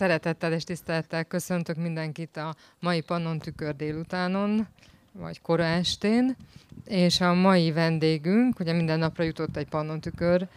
[0.00, 4.66] szeretettel és tisztelettel köszöntök mindenkit a mai Pannon Tükör délutánon,
[5.12, 6.36] vagy kora estén,
[6.84, 10.48] és a mai vendégünk, ugye minden napra jutott egy Pannon Tükör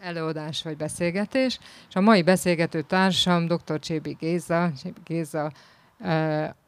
[0.00, 1.58] előadás vagy beszélgetés,
[1.88, 3.78] és a mai beszélgető társam dr.
[3.78, 5.52] Csébi Géza, Csébi Géza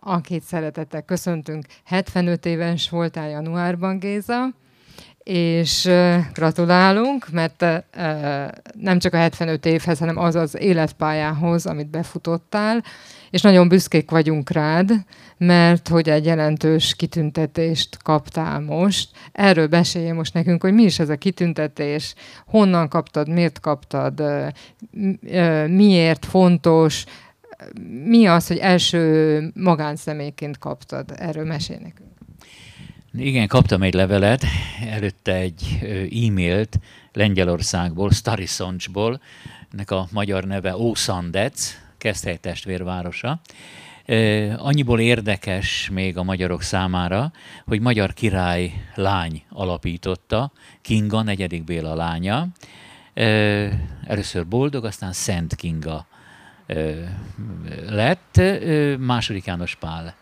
[0.01, 1.67] akit szeretettel köszöntünk.
[1.85, 4.49] 75 éves voltál januárban, Géza,
[5.23, 5.91] és
[6.33, 7.65] gratulálunk, mert
[8.79, 12.85] nem csak a 75 évhez, hanem az az életpályához, amit befutottál,
[13.31, 14.93] és nagyon büszkék vagyunk rád,
[15.37, 19.11] mert hogy egy jelentős kitüntetést kaptál most.
[19.33, 22.15] Erről beszélje most nekünk, hogy mi is ez a kitüntetés,
[22.47, 24.23] honnan kaptad, miért kaptad,
[25.67, 27.05] miért fontos,
[28.05, 31.13] mi az, hogy első magánszemélyként kaptad?
[31.17, 32.09] Erről mesél nekünk.
[33.15, 34.45] Igen, kaptam egy levelet,
[34.91, 35.79] előtte egy
[36.27, 36.79] e-mailt
[37.13, 39.21] Lengyelországból, Starisoncsból,
[39.73, 43.41] ennek a magyar neve Ószandec, Keszthely testvérvárosa.
[44.57, 47.33] Annyiból érdekes még a magyarok számára,
[47.65, 52.47] hogy magyar király lány alapította, Kinga, negyedik Béla lánya.
[54.07, 56.07] Először boldog, aztán Szent Kinga
[57.89, 58.41] lett,
[58.99, 60.15] második János Pál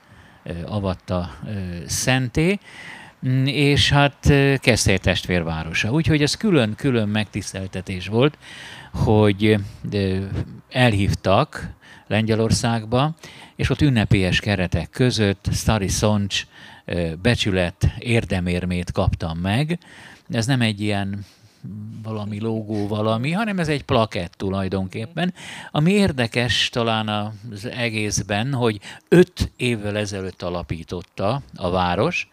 [0.67, 1.31] avatta
[1.87, 2.59] szenté,
[3.29, 5.91] mm, és hát Keszthely testvérvárosa.
[5.91, 8.39] Úgyhogy ez külön-külön megtiszteltetés volt,
[8.93, 9.57] hogy
[10.71, 11.71] elhívtak
[12.07, 13.15] Lengyelországba,
[13.57, 16.47] és ott ünnepélyes keretek között Stari Szoncs
[17.23, 19.79] becsület érdemérmét kaptam meg.
[20.29, 21.25] Ez nem egy ilyen
[22.03, 25.35] valami logó valami, hanem ez egy plakett tulajdonképpen.
[25.71, 27.09] Ami érdekes talán
[27.53, 32.29] az egészben, hogy öt évvel ezelőtt alapította a város,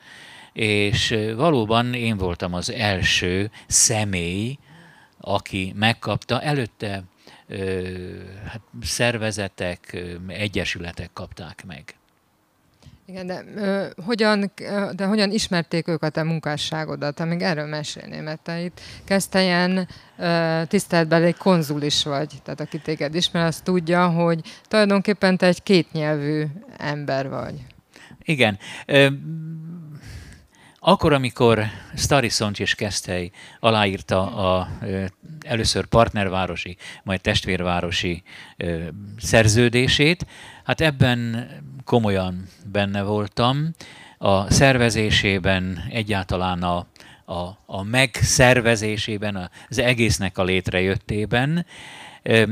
[0.53, 4.57] és valóban én voltam az első személy,
[5.19, 6.41] aki megkapta.
[6.41, 7.03] Előtte
[8.45, 11.95] hát szervezetek, egyesületek kapták meg.
[13.07, 14.51] Igen, de, ö, hogyan,
[14.95, 17.25] de hogyan ismerték őket a munkásságodat?
[17.25, 19.87] Még erről mesélném, mert te itt Kesztelyen
[20.67, 22.31] tiszteletbeli konzul is vagy.
[22.43, 26.45] Tehát aki téged ismer, az tudja, hogy tulajdonképpen te egy kétnyelvű
[26.77, 27.53] ember vagy.
[28.23, 28.57] Igen.
[28.85, 29.07] Ö,
[30.79, 31.63] akkor, amikor
[32.27, 34.69] Szoncs és Keszthely aláírta a
[35.45, 38.23] először partnervárosi, majd testvérvárosi
[39.17, 40.25] szerződését,
[40.63, 41.47] hát ebben
[41.85, 43.71] komolyan benne voltam.
[44.17, 46.85] A szervezésében, egyáltalán a,
[47.25, 51.65] a, a megszervezésében, az egésznek a létrejöttében,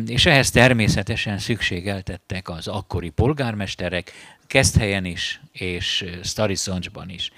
[0.06, 4.12] és ehhez természetesen szükségeltettek az akkori polgármesterek,
[4.48, 7.32] Keszthelyen is, és Stariszoncsban is.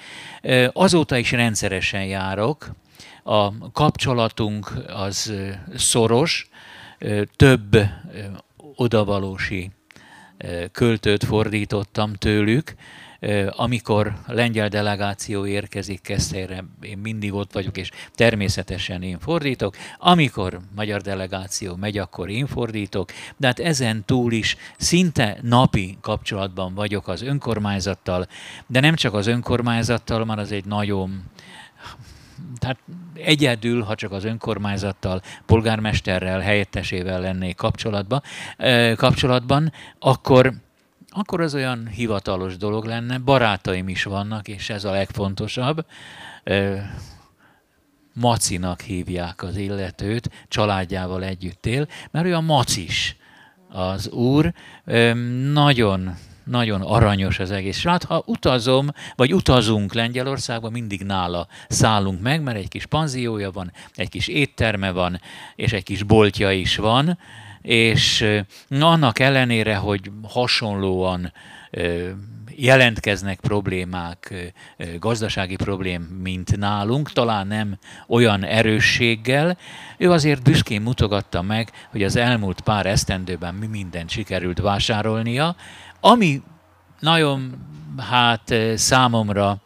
[0.73, 2.71] Azóta is rendszeresen járok,
[3.23, 5.33] a kapcsolatunk az
[5.75, 6.49] szoros,
[7.35, 7.77] több
[8.75, 9.71] odavalósi
[10.71, 12.75] költőt fordítottam tőlük,
[13.49, 19.75] amikor lengyel delegáció érkezik Keszthelyre, én mindig ott vagyok, és természetesen én fordítok.
[19.97, 26.73] Amikor magyar delegáció megy, akkor én fordítok, de hát ezen túl is szinte napi kapcsolatban
[26.73, 28.27] vagyok az önkormányzattal,
[28.67, 31.23] de nem csak az önkormányzattal, már az egy nagyon
[32.57, 32.79] tehát
[33.15, 38.21] egyedül, ha csak az önkormányzattal, polgármesterrel, helyettesével lennék kapcsolatban,
[38.95, 40.53] kapcsolatban akkor
[41.17, 43.17] akkor az olyan hivatalos dolog lenne.
[43.17, 45.85] Barátaim is vannak, és ez a legfontosabb.
[48.13, 53.15] Macinak hívják az illetőt, családjával együtt él, mert ő a macis
[53.69, 54.53] az úr.
[55.51, 56.15] Nagyon
[56.45, 57.83] nagyon aranyos az egész.
[57.83, 63.71] Hát ha utazom, vagy utazunk Lengyelországba, mindig nála szállunk meg, mert egy kis panziója van,
[63.95, 65.21] egy kis étterme van,
[65.55, 67.17] és egy kis boltja is van,
[67.61, 68.25] és
[68.79, 71.33] annak ellenére, hogy hasonlóan
[72.57, 74.53] jelentkeznek problémák,
[74.99, 77.77] gazdasági problém, mint nálunk, talán nem
[78.07, 79.57] olyan erősséggel.
[79.97, 85.55] Ő azért büszkén mutogatta meg, hogy az elmúlt pár esztendőben mi mindent sikerült vásárolnia,
[85.99, 86.41] ami
[86.99, 87.55] nagyon
[87.97, 89.57] hát számomra,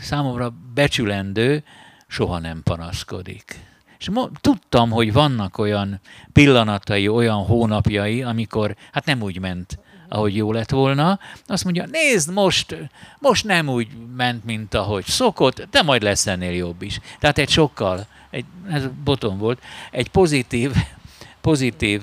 [0.00, 1.64] számomra becsülendő,
[2.06, 3.70] soha nem panaszkodik.
[3.98, 4.10] És
[4.40, 6.00] tudtam, hogy vannak olyan
[6.32, 9.78] pillanatai, olyan hónapjai, amikor hát nem úgy ment,
[10.08, 11.18] ahogy jó lett volna.
[11.46, 12.76] Azt mondja, nézd, most,
[13.18, 17.00] most nem úgy ment, mint ahogy szokott, de majd lesz ennél jobb is.
[17.18, 20.72] Tehát egy sokkal, egy, ez boton volt, egy pozitív,
[21.42, 22.02] pozitív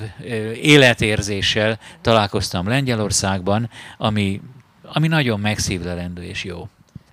[0.61, 4.41] életérzéssel találkoztam Lengyelországban, ami,
[4.83, 6.67] ami nagyon megszívlelendő és jó.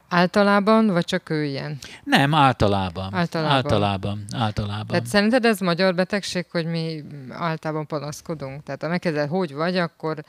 [0.09, 1.79] Általában, vagy csak ő ilyen?
[2.05, 3.15] Nem, általában.
[3.15, 3.55] Általában.
[3.55, 4.25] Általában.
[4.33, 4.87] általában.
[4.87, 8.63] Tehát szerinted ez magyar betegség, hogy mi általában panaszkodunk?
[8.63, 10.25] Tehát ha megkezded, hogy vagy, akkor...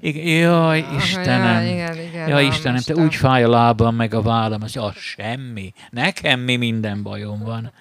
[0.00, 1.64] Igen, jaj, Istenem.
[1.64, 4.96] Ja, igen, igen, jaj, Istenem, te úgy fáj a lábam, meg a vállam, hogy az
[4.96, 5.72] semmi.
[5.90, 7.72] Nekem mi minden bajom van.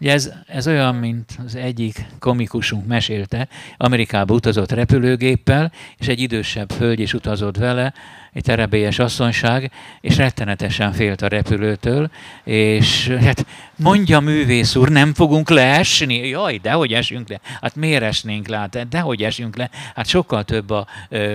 [0.00, 6.72] Ugye ez, ez olyan, mint az egyik komikusunk mesélte, Amerikába utazott repülőgéppel, és egy idősebb
[6.72, 7.94] hölgy is utazott vele,
[8.38, 9.70] egy terebélyes asszonyság,
[10.00, 12.10] és rettenetesen félt a repülőtől,
[12.44, 13.46] és hát
[13.76, 16.28] mondja művész úr, nem fogunk leesni?
[16.28, 17.40] Jaj, dehogy esünk le.
[17.60, 18.56] Hát miért esnénk le?
[18.56, 19.70] Hát dehogy esünk le?
[19.94, 20.86] Hát sokkal több a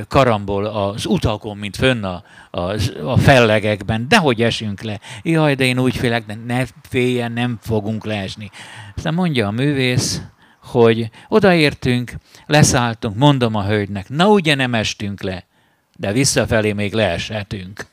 [0.07, 2.59] karambol az utakon, mint fönn a, a,
[3.03, 4.06] a fellegekben.
[4.07, 4.99] Dehogy esünk le?
[5.23, 8.49] Jaj, de én úgy félek, de ne féljen, nem fogunk leesni.
[8.95, 10.21] Aztán mondja a művész,
[10.61, 12.13] hogy odaértünk,
[12.45, 15.45] leszálltunk, mondom a hölgynek, na ugye nem estünk le
[15.98, 17.86] de visszafelé még leeshetünk.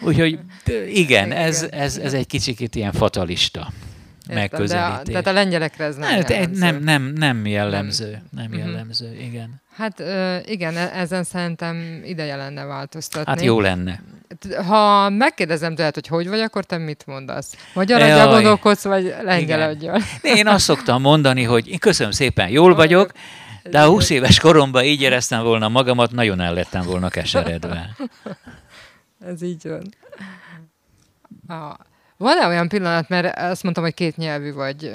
[0.00, 0.38] Úgyhogy
[0.92, 3.72] igen, ez, ez, ez egy kicsikét ilyen fatalista
[4.28, 4.96] Értem, megközelítés.
[5.04, 6.60] De a, tehát a lengyelekre ez nem hát, jellemző.
[6.60, 8.22] Nem, nem, nem jellemző.
[8.30, 8.58] Nem mhm.
[8.58, 9.24] jellemző, uh-huh.
[9.24, 9.62] igen.
[9.76, 10.02] Hát
[10.46, 13.30] igen, e- ezen szerintem ideje lenne változtatni.
[13.30, 14.02] Hát jó lenne.
[14.66, 17.56] Ha megkérdezem tőled, hogy hogy vagy, akkor te mit mondasz?
[17.74, 19.96] Magyar adja gondolkodsz, vagy lengyel adja?
[20.22, 23.12] Én azt szoktam mondani, hogy én köszönöm szépen, jól vagyok,
[23.70, 27.96] de a 20 éves koromban így éreztem volna magamat, nagyon el lettem volna keseredve.
[29.26, 29.82] Ez így van.
[31.46, 31.74] Ah.
[32.16, 34.92] Van-e olyan pillanat, mert azt mondtam, hogy két nyelvű vagy,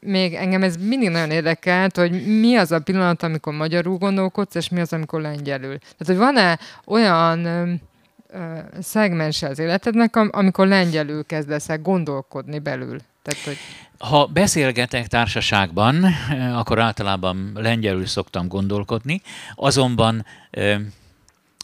[0.00, 4.68] még engem ez mindig nagyon érdekelt, hogy mi az a pillanat, amikor magyarul gondolkodsz, és
[4.68, 5.78] mi az, amikor lengyelül.
[5.78, 12.98] Tehát, hogy van-e olyan ö, szegmense az életednek, amikor lengyelül kezdesz el gondolkodni belül?
[13.28, 13.56] Tehát, hogy...
[13.98, 19.22] Ha beszélgetek társaságban, eh, akkor általában lengyelül szoktam gondolkodni,
[19.54, 20.26] azonban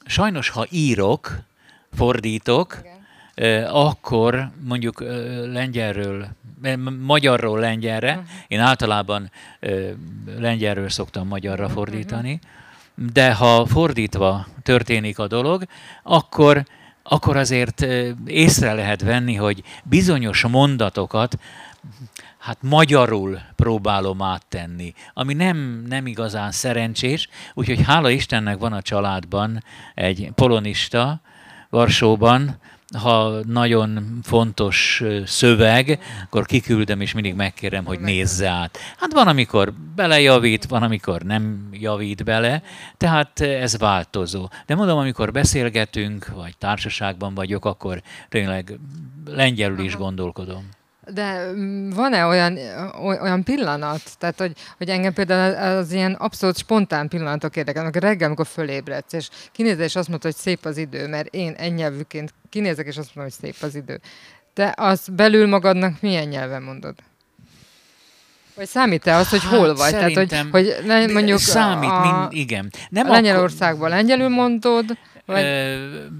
[0.07, 1.39] sajnos, ha írok,
[1.93, 2.83] fordítok,
[3.35, 3.65] Igen.
[3.65, 5.01] akkor mondjuk
[5.53, 6.29] lengyelről,
[7.01, 8.29] magyarról lengyelre, uh-huh.
[8.49, 9.31] én általában
[10.39, 11.79] lengyelről szoktam magyarra uh-huh.
[11.79, 12.41] fordítani,
[12.95, 15.65] de ha fordítva történik a dolog,
[16.03, 16.65] akkor
[17.09, 17.87] akkor azért
[18.27, 21.39] észre lehet venni, hogy bizonyos mondatokat
[22.39, 29.65] hát magyarul próbálom áttenni, ami nem, nem igazán szerencsés, úgyhogy hála Istennek van a családban
[29.95, 31.21] egy polonista
[31.71, 32.59] Varsóban,
[32.94, 38.79] ha nagyon fontos szöveg, akkor kiküldöm, és mindig megkérem, hogy nézze át.
[38.99, 42.62] Hát van, amikor belejavít, van, amikor nem javít bele,
[42.96, 44.49] tehát ez változó.
[44.67, 48.79] De mondom, amikor beszélgetünk, vagy társaságban vagyok, akkor tényleg
[49.26, 50.69] lengyelül is gondolkodom.
[51.12, 52.59] De mm, van-e olyan,
[53.03, 58.47] olyan pillanat, tehát hogy, hogy engem például az ilyen abszolút spontán pillanatok érdekelnek, reggel, amikor
[58.47, 62.97] fölébredsz, és kinézel, és azt mondod, hogy szép az idő, mert én nyelvűként kinézek, és
[62.97, 64.01] azt mondom, hogy szép az idő.
[64.55, 66.95] Te az belül magadnak milyen nyelven mondod?
[68.55, 69.91] Vagy számít-e az, hogy hol hát, vagy?
[69.91, 72.73] Tehát, hogy, hogy mondjuk számít, a, mind, igen.
[72.89, 73.89] Nem Lengyelországban akkor...
[73.89, 74.85] lengyelül mondod,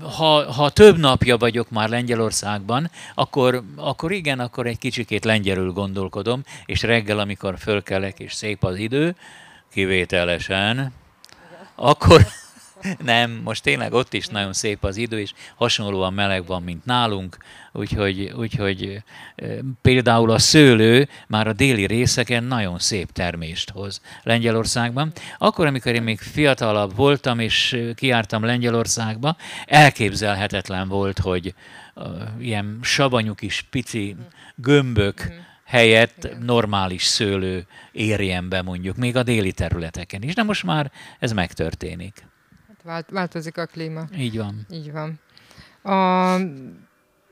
[0.01, 6.43] Ha, ha több napja vagyok már Lengyelországban, akkor, akkor igen, akkor egy kicsikét lengyelül gondolkodom,
[6.67, 9.17] és reggel, amikor fölkelek, és szép az idő,
[9.73, 10.93] kivételesen,
[11.75, 12.27] akkor
[13.05, 17.37] nem, most tényleg ott is nagyon szép az idő, és hasonlóan meleg van, mint nálunk,
[17.73, 19.03] úgyhogy, úgyhogy
[19.83, 25.13] például a szőlő már a déli részeken nagyon szép termést hoz Lengyelországban.
[25.39, 29.37] Akkor, amikor én még fiatalabb voltam, és kiártam Lengyelországba,
[29.67, 31.55] elképzelhetetlen volt, hogy
[32.39, 34.17] ilyen savanyú kis pici
[34.57, 35.33] gömbök,
[35.65, 40.35] helyett normális szőlő érjen be mondjuk, még a déli területeken is.
[40.35, 42.27] De most már ez megtörténik.
[42.85, 44.05] Vált, változik a klíma.
[44.17, 44.67] Így van.
[44.71, 45.21] Így van.
[45.95, 46.39] A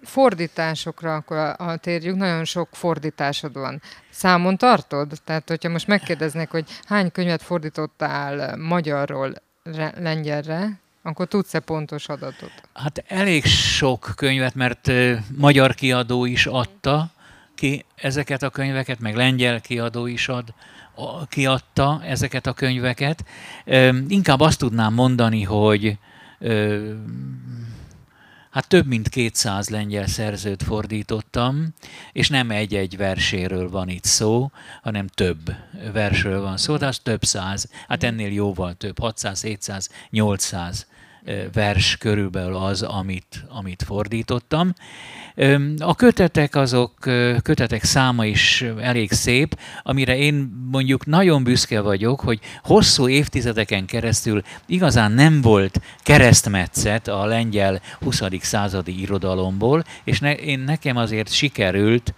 [0.03, 3.83] fordításokra akkor a térjük, nagyon sok fordításod van.
[4.11, 5.13] Számon tartod?
[5.25, 9.35] Tehát, hogyha most megkérdeznék, hogy hány könyvet fordítottál magyarról
[9.97, 12.53] lengyelre, akkor tudsz-e pontos adatot?
[12.73, 14.91] Hát elég sok könyvet, mert
[15.37, 17.11] magyar kiadó is adta
[17.55, 20.55] ki ezeket a könyveket, meg lengyel kiadó is ad
[21.29, 23.25] kiadta ezeket a könyveket.
[24.09, 25.99] Inkább azt tudnám mondani, hogy
[28.51, 31.75] hát több mint 200 lengyel szerzőt fordítottam,
[32.13, 34.51] és nem egy-egy verséről van itt szó,
[34.83, 35.55] hanem több
[35.93, 40.87] versről van szó, de az több száz, hát ennél jóval több, 600, 700, 800
[41.53, 44.75] vers körülbelül az, amit, amit fordítottam.
[45.79, 46.95] A kötetek azok,
[47.43, 54.43] kötetek száma is elég szép, amire én mondjuk nagyon büszke vagyok, hogy hosszú évtizedeken keresztül
[54.67, 58.23] igazán nem volt keresztmetszet a lengyel 20.
[58.41, 62.15] századi irodalomból, és ne, én nekem azért sikerült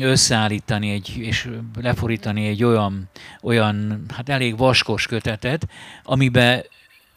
[0.00, 1.48] összeállítani egy, és
[1.80, 3.08] leforítani egy olyan,
[3.42, 5.68] olyan hát elég vaskos kötetet,
[6.02, 6.64] amiben,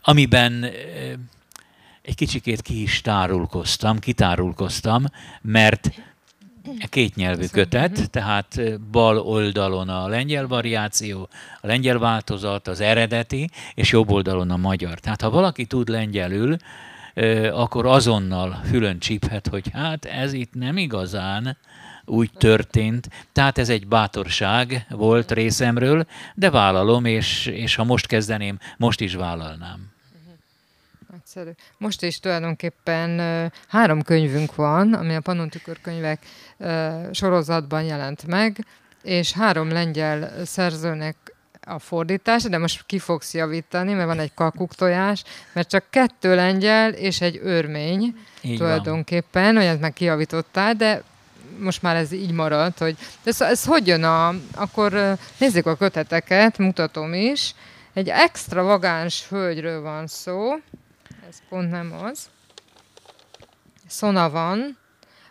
[0.01, 0.65] amiben
[2.01, 5.03] egy kicsikét ki is tárulkoztam, kitárulkoztam,
[5.41, 5.91] mert
[6.89, 11.29] két nyelvű kötet, tehát bal oldalon a lengyel variáció,
[11.61, 14.99] a lengyel változat, az eredeti, és jobb oldalon a magyar.
[14.99, 16.57] Tehát ha valaki tud lengyelül,
[17.51, 21.57] akkor azonnal fülön csíphet, hogy hát ez itt nem igazán
[22.05, 23.09] úgy történt.
[23.31, 26.05] Tehát ez egy bátorság volt részemről,
[26.35, 29.90] de vállalom, és, és ha most kezdeném, most is vállalnám.
[31.33, 31.55] Nagyszerű.
[31.77, 33.19] Most is tulajdonképpen
[33.67, 36.25] három könyvünk van, ami a Pannon tükörkönyvek
[37.11, 38.65] sorozatban jelent meg,
[39.03, 41.15] és három lengyel szerzőnek
[41.61, 45.23] a fordítás, de most ki fogsz javítani, mert van egy kakuktojás,
[45.53, 51.03] mert csak kettő lengyel és egy örmény így tulajdonképpen, ezt meg kijavítottál, de
[51.59, 56.57] most már ez így maradt, hogy ez, ez hogy jön a, akkor nézzük a köteteket,
[56.57, 57.53] mutatom is,
[57.93, 60.53] egy extravagáns hölgyről van szó,
[61.31, 62.29] ez pont nem az,
[63.87, 64.77] Szona van,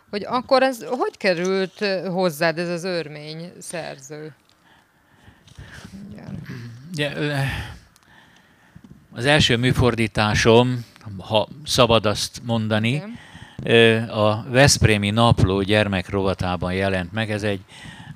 [0.09, 4.35] hogy akkor ez hogy került hozzád ez az örmény szerző?
[6.11, 6.41] Igen.
[6.93, 7.11] Ja,
[9.11, 10.85] az első műfordításom,
[11.17, 17.31] ha szabad azt mondani, Igen a Veszprémi Napló gyermekrovatában jelent meg.
[17.31, 17.61] Ez egy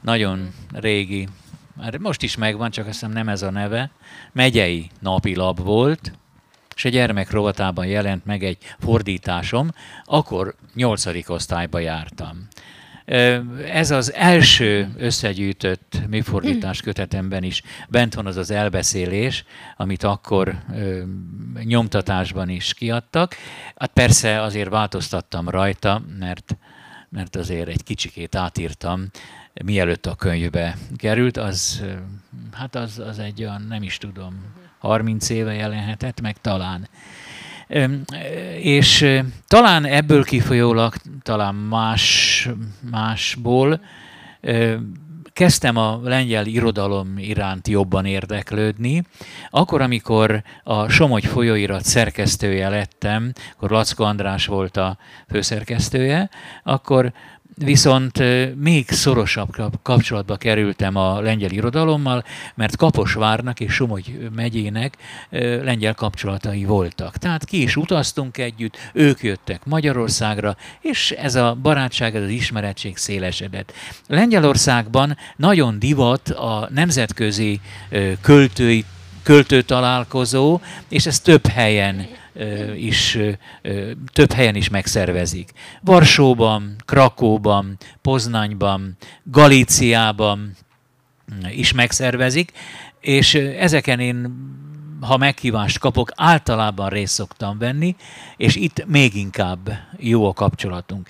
[0.01, 1.27] nagyon régi,
[1.73, 3.91] már most is megvan, csak azt hiszem nem ez a neve,
[4.31, 6.11] megyei napilap volt,
[6.75, 9.71] és a gyermekrovatában jelent meg egy fordításom,
[10.03, 12.47] akkor nyolcadik osztályba jártam.
[13.65, 19.43] Ez az első összegyűjtött műfordítás kötetemben is bent van az az elbeszélés,
[19.77, 20.57] amit akkor
[21.63, 23.35] nyomtatásban is kiadtak.
[23.75, 26.57] Hát persze azért változtattam rajta, mert,
[27.09, 29.09] mert azért egy kicsikét átírtam,
[29.63, 31.83] mielőtt a könyvbe került, az,
[32.51, 36.87] hát az, az egy olyan, nem is tudom, 30 éve jelenhetett meg talán.
[38.61, 42.49] És talán ebből kifolyólag, talán más,
[42.91, 43.79] másból
[45.33, 49.03] kezdtem a lengyel irodalom iránt jobban érdeklődni.
[49.49, 54.97] Akkor, amikor a Somogy folyóirat szerkesztője lettem, akkor Lackó András volt a
[55.29, 56.29] főszerkesztője,
[56.63, 57.13] akkor
[57.57, 58.23] Viszont
[58.55, 62.23] még szorosabb kapcsolatba kerültem a lengyel irodalommal,
[62.55, 64.97] mert Kaposvárnak és Somogy megyének
[65.63, 67.17] lengyel kapcsolatai voltak.
[67.17, 72.97] Tehát ki is utaztunk együtt, ők jöttek Magyarországra, és ez a barátság, ez az ismerettség
[72.97, 73.73] szélesedett.
[74.07, 77.59] Lengyelországban nagyon divat a nemzetközi
[78.21, 78.85] költői
[79.23, 80.59] költő találkozó,
[80.89, 82.07] és ez több helyen
[82.75, 83.17] is
[84.11, 85.51] több helyen is megszervezik.
[85.81, 90.55] Varsóban, Krakóban, Poznanyban, Galíciában
[91.49, 92.51] is megszervezik,
[92.99, 94.33] és ezeken én
[95.01, 97.95] ha meghívást kapok, általában részt szoktam venni,
[98.37, 101.09] és itt még inkább jó a kapcsolatunk.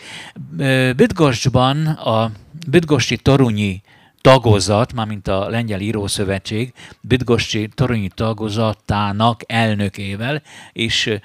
[0.96, 2.32] Bütgoscsban a
[2.68, 3.82] Bütgosti Torunyi
[4.26, 10.42] tagozat, mármint a Lengyel Írószövetség Bidgoszcsi Toronyi tagozatának elnökével,
[10.74, 11.18] és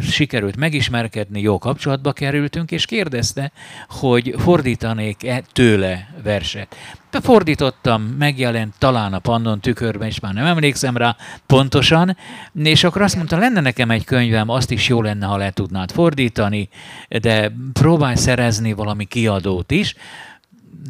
[0.00, 3.52] sikerült megismerkedni, jó kapcsolatba kerültünk, és kérdezte,
[3.88, 6.76] hogy fordítanék-e tőle verset.
[7.10, 12.16] De fordítottam, megjelent talán a Pannon tükörben, és már nem emlékszem rá pontosan,
[12.54, 15.90] és akkor azt mondta, lenne nekem egy könyvem, azt is jó lenne, ha le tudnád
[15.90, 16.68] fordítani,
[17.08, 19.94] de próbálj szerezni valami kiadót is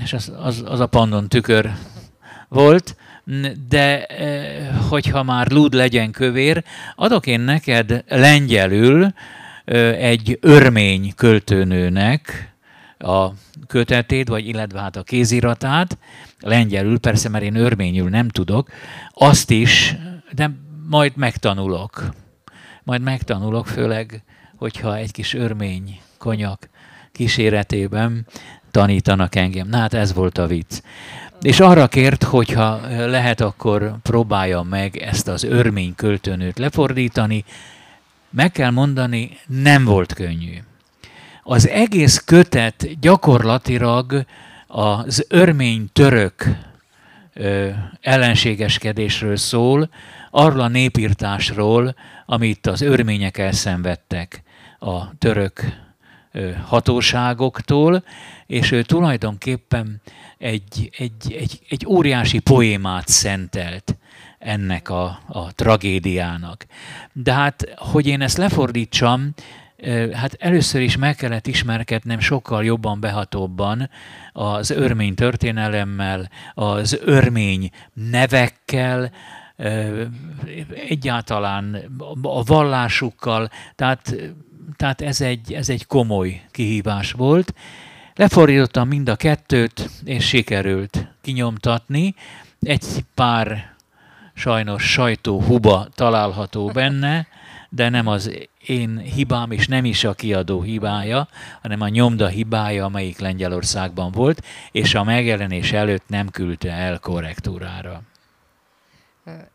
[0.02, 1.72] és az, az, az a Pannon tükör
[2.48, 2.96] volt,
[3.68, 6.64] de eh, hogyha már lúd legyen kövér,
[6.96, 9.12] adok én neked lengyelül
[9.64, 12.54] eh, egy örmény költőnőnek
[12.98, 13.28] a
[13.66, 15.98] kötetét, vagy illetve hát a kéziratát,
[16.40, 18.70] lengyelül, persze, mert én örményül nem tudok,
[19.12, 19.96] azt is,
[20.32, 20.50] de
[20.88, 22.08] majd megtanulok.
[22.82, 24.22] Majd megtanulok, főleg,
[24.56, 26.68] hogyha egy kis örmény konyak
[27.12, 28.26] kíséretében
[28.76, 29.68] tanítanak engem.
[29.68, 30.80] Na hát ez volt a vicc.
[31.40, 37.44] És arra kért, hogyha lehet, akkor próbálja meg ezt az örmény költőnőt lefordítani.
[38.30, 40.54] Meg kell mondani, nem volt könnyű.
[41.42, 44.24] Az egész kötet gyakorlatilag
[44.66, 46.48] az örmény török
[47.34, 47.68] ö,
[48.00, 49.88] ellenségeskedésről szól,
[50.30, 51.94] arról a népírtásról,
[52.26, 54.42] amit az örmények elszenvedtek
[54.78, 55.85] a török
[56.64, 58.04] hatóságoktól,
[58.46, 60.00] és ő tulajdonképpen
[60.38, 63.96] egy, egy, egy, egy óriási poémát szentelt
[64.38, 66.66] ennek a, a tragédiának.
[67.12, 69.34] De hát, hogy én ezt lefordítsam,
[70.12, 73.90] hát először is meg kellett ismerkednem sokkal jobban, behatóbban
[74.32, 79.10] az örmény történelemmel, az örmény nevekkel,
[80.88, 81.76] egyáltalán
[82.22, 84.14] a vallásukkal, tehát,
[84.76, 87.54] tehát ez, egy, ez egy komoly kihívás volt.
[88.14, 92.14] Lefordítottam mind a kettőt, és sikerült kinyomtatni.
[92.60, 93.74] Egy pár
[94.34, 97.26] sajnos sajtóhuba található benne,
[97.68, 98.30] de nem az
[98.66, 101.28] én hibám, és nem is a kiadó hibája,
[101.62, 104.42] hanem a nyomda hibája, amelyik Lengyelországban volt,
[104.72, 108.02] és a megjelenés előtt nem küldte el korrektúrára.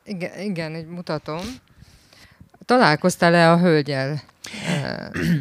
[0.04, 1.42] Igen, igen, így mutatom.
[2.66, 4.22] Találkoztál-e a hölgyel?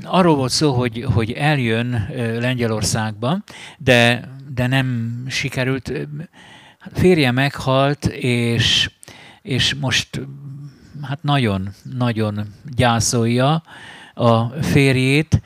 [0.02, 3.38] Arról volt szó, hogy, hogy eljön Lengyelországba,
[3.78, 5.92] de, de nem sikerült.
[6.92, 8.90] Férje meghalt, és,
[9.42, 10.20] és most
[11.02, 13.62] hát nagyon, nagyon gyászolja
[14.14, 15.42] a férjét.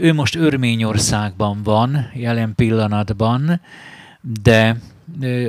[0.00, 3.60] Ő most Örményországban van jelen pillanatban,
[4.42, 4.76] de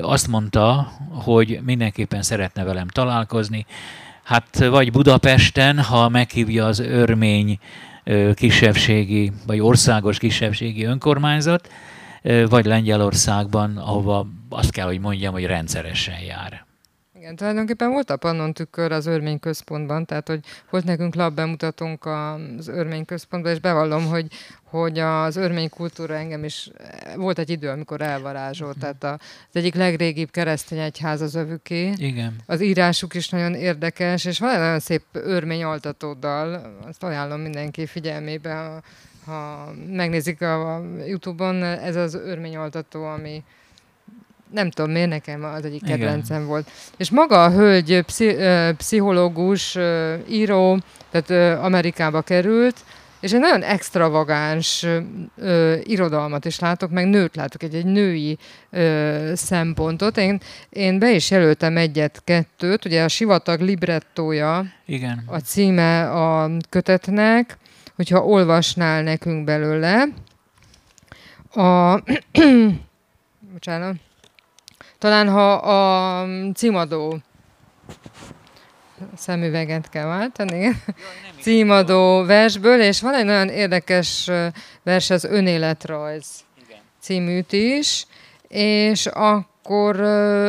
[0.02, 3.66] azt mondta, hogy mindenképpen szeretne velem találkozni.
[4.28, 7.60] Hát vagy Budapesten, ha meghívja az örmény
[8.34, 11.72] kisebbségi, vagy országos kisebbségi önkormányzat,
[12.50, 16.67] vagy Lengyelországban, ahova azt kell, hogy mondjam, hogy rendszeresen jár.
[17.28, 22.06] Igen, tulajdonképpen volt a Pannon tükör az örmény központban, tehát hogy volt nekünk lap bemutatónk
[22.06, 24.28] az örmény központban, és bevallom, hogy,
[24.64, 26.70] hogy az örmény kultúra engem is
[27.16, 28.98] volt egy idő, amikor elvarázsolt, uh-huh.
[29.00, 31.94] tehát az egyik legrégibb keresztény egyház az övüké.
[31.96, 32.36] Igen.
[32.46, 37.86] Az írásuk is nagyon érdekes, és van egy nagyon szép örmény altatóddal, azt ajánlom mindenki
[37.86, 38.82] figyelmébe, ha,
[39.32, 43.44] ha megnézik a Youtube-on, ez az örmény altató, ami
[44.52, 46.70] nem tudom miért, nekem az egyik kedvencem volt.
[46.98, 48.36] És maga a hölgy pszi,
[48.78, 49.78] pszichológus,
[50.30, 50.80] író,
[51.12, 52.76] tehát Amerikába került,
[53.20, 54.86] és egy nagyon extravagáns
[55.36, 58.38] ö, irodalmat is látok, meg nőt látok, egy, egy női
[58.70, 60.18] ö, szempontot.
[60.18, 65.24] Én, én be is jelöltem egyet-kettőt, ugye a Sivatag librettója Igen.
[65.26, 67.58] a címe a kötetnek,
[67.96, 70.08] hogyha olvasnál nekünk belőle.
[71.54, 72.02] A...
[73.54, 73.96] Bocsánat.
[75.00, 77.18] Talán ha a címadó
[79.16, 80.82] szemüveget kell váltani,
[81.42, 84.30] címadó versből, és van egy nagyon érdekes
[84.84, 86.26] vers, az Önéletrajz
[87.00, 88.06] címűt is,
[88.48, 89.96] és akkor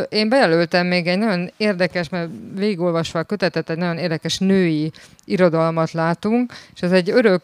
[0.09, 4.93] én bejelöltem még egy nagyon érdekes, mert végigolvasva a kötetet, egy nagyon érdekes női
[5.25, 7.43] irodalmat látunk, és ez egy örök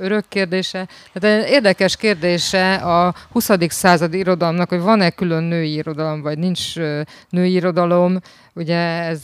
[0.00, 0.88] örök kérdése.
[1.12, 3.50] Tehát érdekes kérdése a 20.
[3.68, 6.74] századi irodalomnak, hogy van-e külön női irodalom, vagy nincs
[7.28, 8.18] női irodalom.
[8.54, 9.22] Ugye ez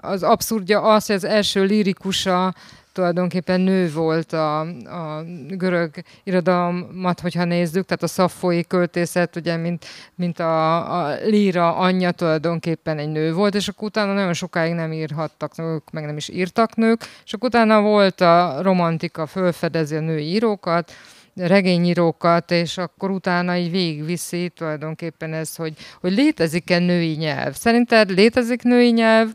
[0.00, 2.54] az abszurdja az, hogy az első lirikusa
[2.92, 5.90] tulajdonképpen nő volt a, a görög
[6.24, 12.98] irodalmat, hogyha nézzük, tehát a szaffói költészet, ugye, mint, mint a, a líra anyja tulajdonképpen
[12.98, 16.76] egy nő volt, és akkor utána nagyon sokáig nem írhattak nők, meg nem is írtak
[16.76, 20.92] nők, és akkor utána volt a romantika, fölfedezi a női írókat,
[21.36, 27.54] regényírókat, és akkor utána így végigviszi tulajdonképpen ez, hogy, hogy létezik-e női nyelv.
[27.54, 29.28] Szerinted létezik női nyelv,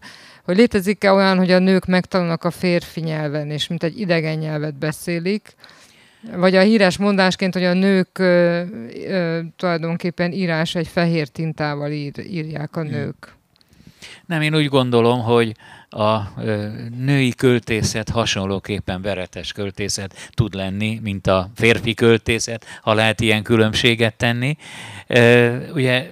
[0.48, 4.76] hogy létezik-e olyan, hogy a nők megtanulnak a férfi nyelven, és mint egy idegen nyelvet
[4.76, 5.56] beszélik,
[6.36, 8.62] vagy a híres mondásként, hogy a nők ö,
[9.08, 13.36] ö, tulajdonképpen írás egy fehér tintával ír, írják a nők.
[14.28, 15.52] Nem, én úgy gondolom, hogy
[15.90, 16.22] a
[16.98, 24.16] női költészet hasonlóképpen veretes költészet tud lenni, mint a férfi költészet, ha lehet ilyen különbséget
[24.16, 24.58] tenni.
[25.74, 26.10] Ugye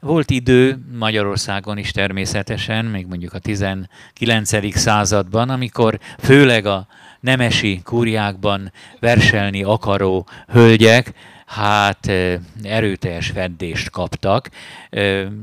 [0.00, 4.76] volt idő Magyarországon is természetesen, még mondjuk a 19.
[4.78, 6.86] században, amikor főleg a
[7.20, 11.12] nemesi kúriákban verselni akaró hölgyek
[11.50, 12.12] hát
[12.62, 14.50] erőteljes feddést kaptak,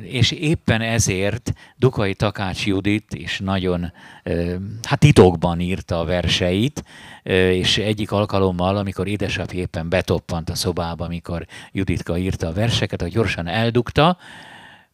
[0.02, 3.92] és éppen ezért Dukai Takács Judit is nagyon,
[4.84, 6.84] hát titokban írta a verseit,
[7.24, 13.12] és egyik alkalommal, amikor édesapja éppen betoppant a szobába, amikor Juditka írta a verseket, hogy
[13.12, 14.18] gyorsan eldugta,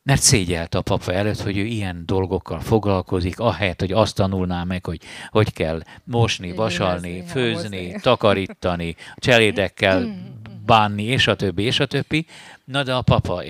[0.04, 4.86] mert szégyelt a papa előtt, hogy ő ilyen dolgokkal foglalkozik, ahelyett, hogy azt tanulná meg,
[4.86, 5.00] hogy
[5.30, 10.16] hogy kell mosni, vasalni, főzni, takarítani, cselédekkel
[10.66, 12.26] bánni, és a többi, és a többi.
[12.66, 13.44] Na de a papa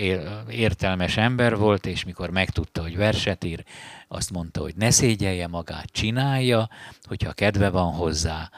[0.48, 3.64] értelmes ember volt, és mikor megtudta, hogy verset ír,
[4.08, 6.68] azt mondta, hogy ne szégyelje magát, csinálja,
[7.02, 8.50] hogyha kedve van hozzá,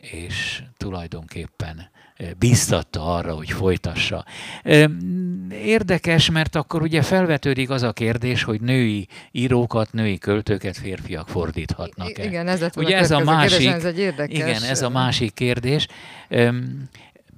[0.00, 1.90] és tulajdonképpen
[2.38, 4.24] bíztatta arra, hogy folytassa.
[5.50, 12.24] Érdekes, mert akkor ugye felvetődik az a kérdés, hogy női írókat, női költőket férfiak fordíthatnak-e.
[12.24, 14.38] Igen, ez lett ugye ez a másik, kérdés, ez egy érdekes...
[14.38, 15.86] Igen, ez a másik kérdés.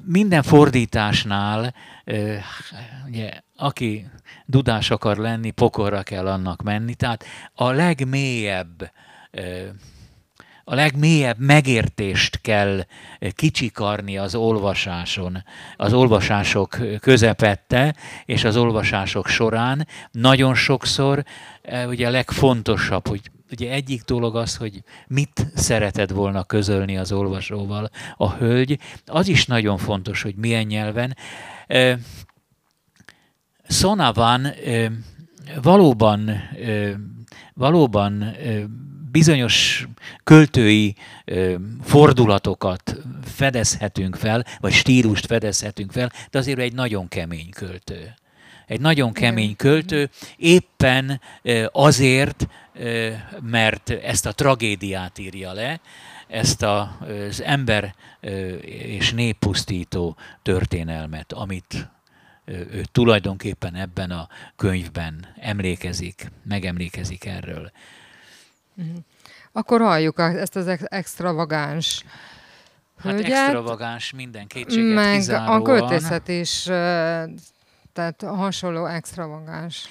[0.06, 1.74] Minden fordításnál,
[3.06, 4.06] ugye, aki
[4.46, 6.94] dudás akar lenni, pokorra kell annak menni.
[6.94, 8.92] Tehát a legmélyebb
[10.66, 12.86] a legmélyebb megértést kell
[13.30, 15.44] kicsikarni az olvasáson,
[15.76, 19.86] az olvasások közepette és az olvasások során.
[20.10, 21.24] Nagyon sokszor
[21.86, 27.90] ugye a legfontosabb, hogy ugye egyik dolog az, hogy mit szereted volna közölni az olvasóval
[28.16, 31.16] a hölgy, az is nagyon fontos, hogy milyen nyelven.
[33.68, 34.52] Szonavan
[35.62, 36.30] valóban,
[37.54, 38.36] valóban
[39.10, 39.88] bizonyos
[40.24, 40.96] költői
[41.82, 48.14] fordulatokat fedezhetünk fel, vagy stílust fedezhetünk fel, de azért egy nagyon kemény költő.
[48.66, 51.20] Egy nagyon kemény költő, éppen
[51.72, 52.48] azért,
[53.40, 55.80] mert ezt a tragédiát írja le,
[56.28, 57.94] ezt az ember
[58.60, 61.88] és néppusztító történelmet, amit
[62.44, 67.70] ő tulajdonképpen ebben a könyvben emlékezik, megemlékezik erről.
[68.74, 68.96] Mhm.
[69.52, 72.04] Akkor halljuk ezt az extravagáns
[72.98, 75.60] Hát hölgyet, extravagáns minden kétséget meg kizáróan.
[75.60, 76.64] a költészet is,
[77.94, 79.84] tehát hasonló extravagáns.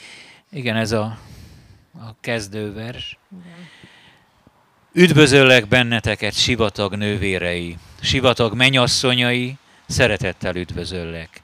[0.51, 1.17] Igen, ez a,
[1.93, 3.17] a kezdővers.
[3.31, 3.67] Igen.
[4.91, 11.41] Üdvözöllek benneteket, sivatag nővérei, sivatag menyasszonyai, szeretettel üdvözöllek.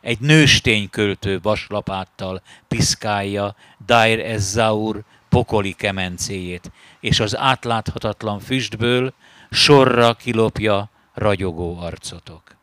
[0.00, 3.54] Egy nőstény költő vaslapáttal piszkálja
[3.86, 6.70] Dair Ezzaur pokoli kemencéjét,
[7.00, 9.14] és az átláthatatlan füstből
[9.50, 12.56] sorra kilopja ragyogó arcotok.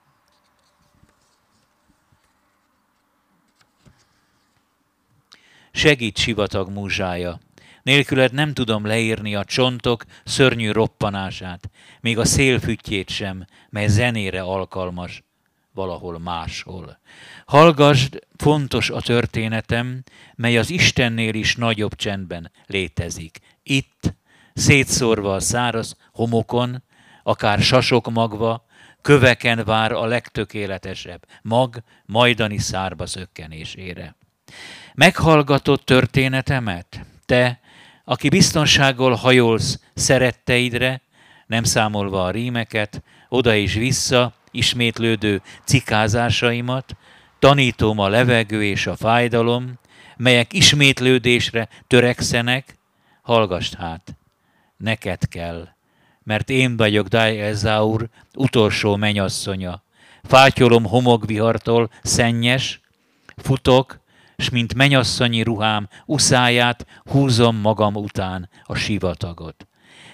[5.72, 7.40] Segít sivatag múzsája,
[7.84, 11.70] nélküled nem tudom leírni a csontok szörnyű roppanását,
[12.02, 15.24] még a szélfüttyét sem, mely zenére alkalmas
[15.74, 17.00] valahol máshol.
[17.46, 20.04] Hallgasd, fontos a történetem,
[20.36, 23.40] mely az Istennél is nagyobb csendben létezik.
[23.64, 24.14] Itt,
[24.54, 26.84] szétszórva a száraz homokon,
[27.24, 28.66] akár sasok magva,
[29.02, 34.16] köveken vár a legtökéletesebb mag majdani szárba szökkenésére.
[35.00, 37.06] Meghallgatott történetemet?
[37.26, 37.60] Te,
[38.06, 41.02] aki biztonsággal hajolsz szeretteidre,
[41.48, 46.96] nem számolva a rímeket, oda és vissza, ismétlődő cikázásaimat,
[47.40, 49.80] tanítom a levegő és a fájdalom,
[50.18, 52.78] melyek ismétlődésre törekszenek,
[53.22, 54.16] hallgast hát,
[54.78, 55.68] neked kell,
[56.24, 59.84] mert én vagyok Dai Ezaur, utolsó menyasszonya.
[60.24, 62.82] Fátyolom homokvihartól szennyes,
[63.38, 63.99] futok,
[64.40, 69.68] s mint menyasszonyi ruhám uszáját húzom magam után a sivatagot.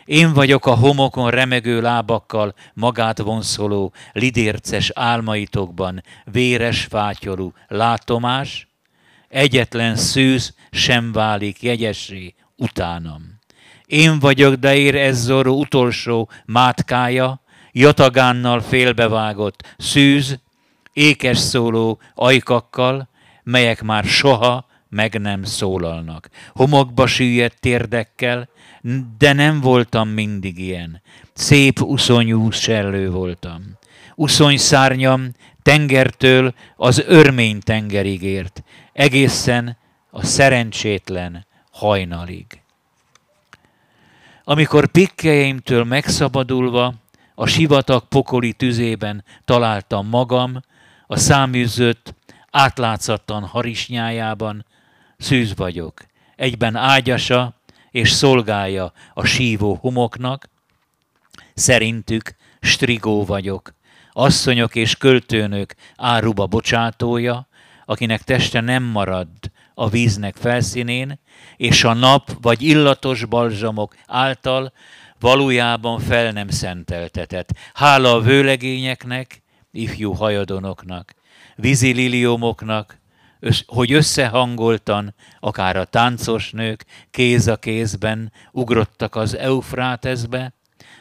[0.06, 8.68] Én vagyok a homokon remegő lábakkal magát vonszoló, lidérces álmaitokban véres fátyolú látomás,
[9.28, 13.40] egyetlen szűz sem válik jegyessé utánam.
[13.86, 20.40] Én vagyok Deir Ezzoró utolsó mátkája, jatagánnal félbevágott szűz,
[20.94, 23.10] ékes szóló ajkakkal,
[23.46, 26.30] melyek már soha meg nem szólalnak.
[26.54, 28.50] Homokba süllyedt térdekkel,
[29.18, 31.02] de nem voltam mindig ilyen.
[31.34, 33.64] Szép uszonyú sellő voltam.
[34.16, 35.32] Uszony szárnyam
[35.62, 39.78] tengertől az örmény tengerig ért, egészen
[40.10, 42.46] a szerencsétlen hajnalig.
[44.44, 46.94] Amikor pikkejeimtől megszabadulva
[47.36, 50.60] a sivatag pokoli tüzében találtam magam,
[51.08, 52.14] a száműzött,
[52.56, 54.66] átlátszattan harisnyájában,
[55.18, 57.54] szűz vagyok, egyben ágyasa,
[57.92, 60.50] és szolgálja a sívó homoknak.
[61.54, 63.74] Szerintük strigó vagyok,
[64.12, 67.48] asszonyok és költőnök áruba bocsátója,
[67.86, 69.28] akinek teste nem marad
[69.74, 71.20] a víznek felszínén,
[71.58, 74.74] és a nap vagy illatos balzsamok által
[75.20, 77.50] valójában fel nem szenteltetett.
[77.74, 81.16] Hála a vőlegényeknek, ifjú hajadonoknak,
[81.56, 83.00] vízililiomoknak,
[83.66, 90.54] hogy összehangoltan, akár a táncos nők kéz a kézben ugrottak az Eufráteszbe,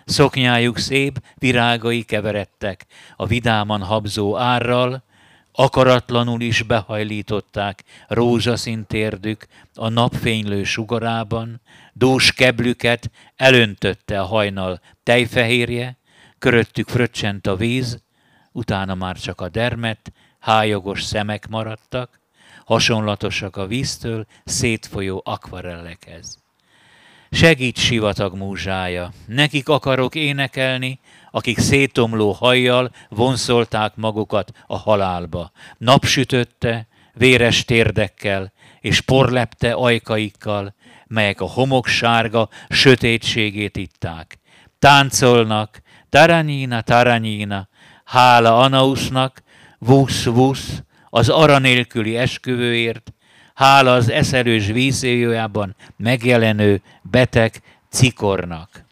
[0.05, 2.87] szoknyájuk szép, virágai keveredtek
[3.17, 5.05] a vidáman habzó árral,
[5.53, 11.61] akaratlanul is behajlították rózsaszín térdük a napfénylő sugarában,
[11.93, 15.99] dús keblüket elöntötte a hajnal tejfehérje,
[16.39, 18.03] köröttük fröccsent a víz,
[18.53, 20.13] utána már csak a dermet,
[20.45, 22.21] hájogos szemek maradtak,
[22.65, 26.39] hasonlatosak a víztől szétfolyó akvarellekhez.
[27.31, 35.51] Segíts sivatag múzsája, nekik akarok énekelni, akik szétomló hajjal vonszolták magukat a halálba.
[35.79, 40.75] Napsütötte, véres térdekkel és porlepte ajkaikkal,
[41.07, 44.39] melyek a homok sárga sötétségét itták.
[44.79, 47.69] Táncolnak, taranyina, taranyina,
[48.05, 49.43] hála Anausnak,
[49.85, 53.13] vusz, vusz, az ara nélküli esküvőért,
[53.55, 58.85] hála az eszelős vízéjójában megjelenő beteg cikornak.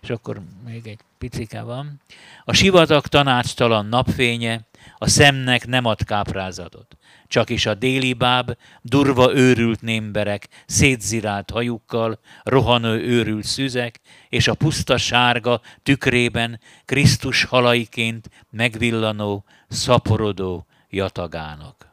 [0.00, 2.00] És akkor még egy picike van.
[2.44, 4.60] A sivatag tanácstalan napfénye
[4.98, 6.96] a szemnek nem ad káprázatot.
[7.26, 14.54] Csak is a déli báb, durva őrült némberek, szétzirált hajukkal, rohanó őrült szüzek, és a
[14.54, 21.88] puszta sárga tükrében Krisztus halaiként megvillanó, szaporodó jatagának.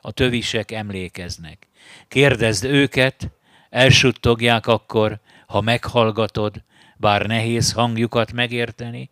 [0.00, 1.68] A tövisek emlékeznek.
[2.08, 3.30] Kérdezd őket,
[3.70, 6.62] elsuttogják akkor, ha meghallgatod,
[6.96, 9.10] bár nehéz hangjukat megérteni,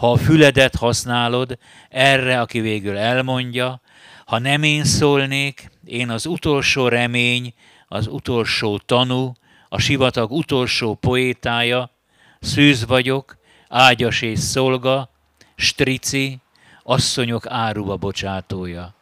[0.00, 1.58] ha a füledet használod,
[1.88, 3.80] erre, aki végül elmondja,
[4.24, 7.54] ha nem én szólnék, én az utolsó remény,
[7.88, 9.32] az utolsó tanú,
[9.68, 11.90] a sivatag utolsó poétája,
[12.38, 13.36] szűz vagyok,
[13.68, 15.10] ágyas és szolga,
[15.56, 16.38] strici,
[16.82, 18.94] asszonyok áruba bocsátója.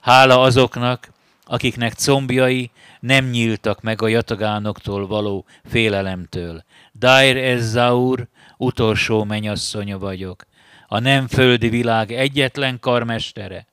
[0.00, 1.12] Hála azoknak,
[1.44, 6.64] akiknek combjai nem nyíltak meg a jatagánoktól való félelemtől.
[6.94, 10.46] Dair Ezzaur, utolsó menyasszonya vagyok,
[10.86, 13.66] a nem földi világ egyetlen karmestere.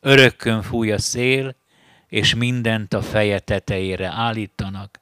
[0.00, 1.54] Örökkön fúj a szél,
[2.08, 5.00] és mindent a feje tetejére állítanak.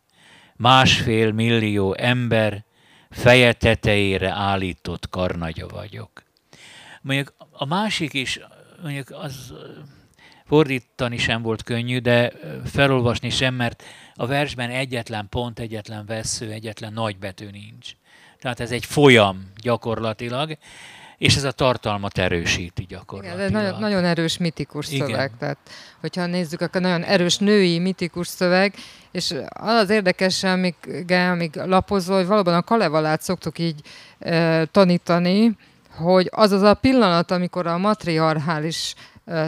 [0.57, 2.65] Másfél millió ember
[3.11, 6.23] feje tetejére állított karnagya vagyok.
[7.01, 8.41] Mondjuk a másik is,
[8.83, 9.55] mondjuk az
[10.45, 12.33] fordítani sem volt könnyű, de
[12.65, 17.97] felolvasni sem, mert a versben egyetlen pont, egyetlen vesző, egyetlen nagybetű nincs.
[18.45, 20.57] Tehát ez egy folyam gyakorlatilag,
[21.19, 23.49] és ez a tartalmat erősíti gyakorlatilag.
[23.49, 25.07] Igen, nagyon, nagyon erős mitikus Igen.
[25.07, 25.57] szöveg, tehát
[26.01, 28.75] hogyha nézzük, akkor nagyon erős női mitikus szöveg,
[29.13, 30.75] és az az érdekes, amíg,
[31.31, 33.81] amíg lapozol, hogy valóban a Kalevalát szoktuk így
[34.19, 35.57] e, tanítani,
[35.91, 38.95] hogy az az a pillanat, amikor a matriarchális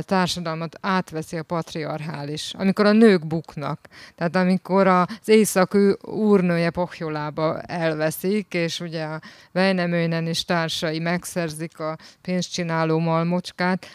[0.01, 3.81] társadalmat átveszi a patriarchális, amikor a nők buknak.
[4.15, 9.21] Tehát amikor az éjszakű úrnője pohjolába elveszik, és ugye a
[9.53, 13.87] Vejnemőnen és társai megszerzik a pénzcsináló malmocskát,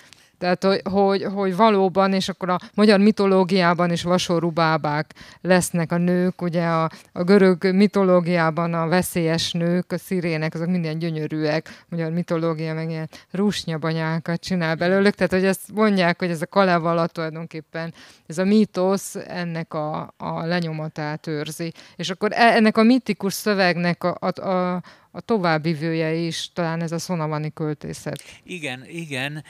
[0.41, 5.97] tehát, hogy, hogy, hogy valóban, és akkor a magyar mitológiában is vasorú bábák lesznek a
[5.97, 12.11] nők, ugye a, a görög mitológiában a veszélyes nők, a szirének, azok minden gyönyörűek, magyar
[12.11, 17.93] mitológia meg ilyen rusnyabanyákat csinál belőlük, tehát hogy ezt mondják, hogy ez a Kalevala tulajdonképpen,
[18.27, 21.73] ez a mítosz ennek a, a lenyomatát őrzi.
[21.95, 26.91] És akkor e, ennek a mitikus szövegnek a, a, a a továbbivője is, talán ez
[26.91, 28.23] a szonavani költészet.
[28.43, 29.43] Igen, igen.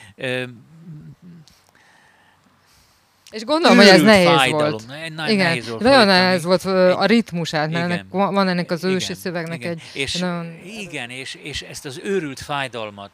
[3.32, 4.70] És gondolom, hogy ez nehéz fájdalom.
[4.70, 4.88] volt.
[4.88, 6.64] Nagyon igen, nehéz volt nagyon nehéz volt
[6.96, 9.72] a ritmusát, mert ennek, van ennek az ősi igen, szövegnek igen.
[9.72, 9.82] egy...
[9.94, 10.60] És, nagyon...
[10.66, 13.12] Igen, és, és ezt az őrült fájdalmat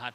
[0.00, 0.14] hát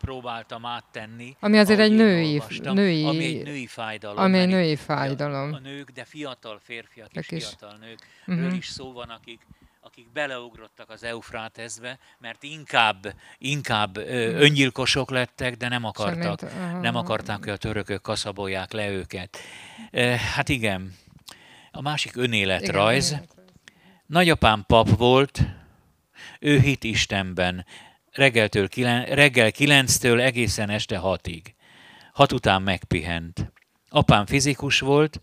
[0.00, 1.36] próbáltam áttenni.
[1.40, 3.04] Ami azért egy női, női...
[3.04, 4.24] Ami egy női fájdalom.
[4.24, 5.52] Ami egy női fájdalom.
[5.52, 7.44] A, a nők, de fiatal férfiak és is.
[7.44, 7.98] fiatal nők.
[8.26, 8.56] Uh-huh.
[8.56, 9.40] is szó van, akik
[9.92, 16.40] akik beleugrottak az Eufrátezbe, mert inkább, inkább öngyilkosok lettek, de nem akartak,
[16.80, 19.38] nem akarták, hogy a törökök kaszabolják le őket.
[20.34, 20.94] Hát igen,
[21.70, 23.10] a másik önéletrajz.
[23.10, 23.28] Igen,
[24.06, 25.40] Nagyapám pap volt,
[26.40, 27.66] ő hit Istenben,
[28.12, 28.68] reggeltől,
[29.04, 31.54] reggel kilenctől egészen este hatig.
[32.12, 33.52] Hat után megpihent.
[33.88, 35.20] Apám fizikus volt,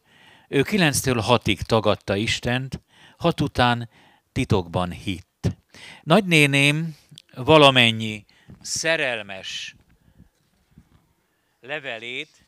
[0.47, 2.81] ő kilenctől hatig tagadta Istent,
[3.17, 3.89] hat után
[4.39, 5.57] titokban hitt.
[6.03, 6.95] Nagynéném
[7.35, 8.25] valamennyi
[8.61, 9.75] szerelmes
[11.59, 12.47] levelét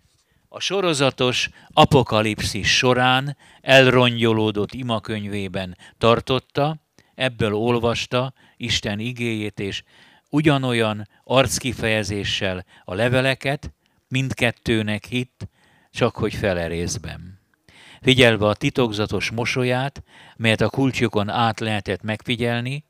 [0.50, 6.78] a sorozatos apokalipszis során elrongyolódott imakönyvében tartotta,
[7.16, 9.84] ebből olvasta Isten igéjét, és
[10.30, 13.74] ugyanolyan arckifejezéssel a leveleket,
[14.08, 15.48] mindkettőnek hitt,
[15.90, 17.41] csak hogy felerészben
[18.02, 20.04] figyelve a titokzatos mosolyát,
[20.38, 22.84] melyet a kulcsjukon át lehetett megfigyelni,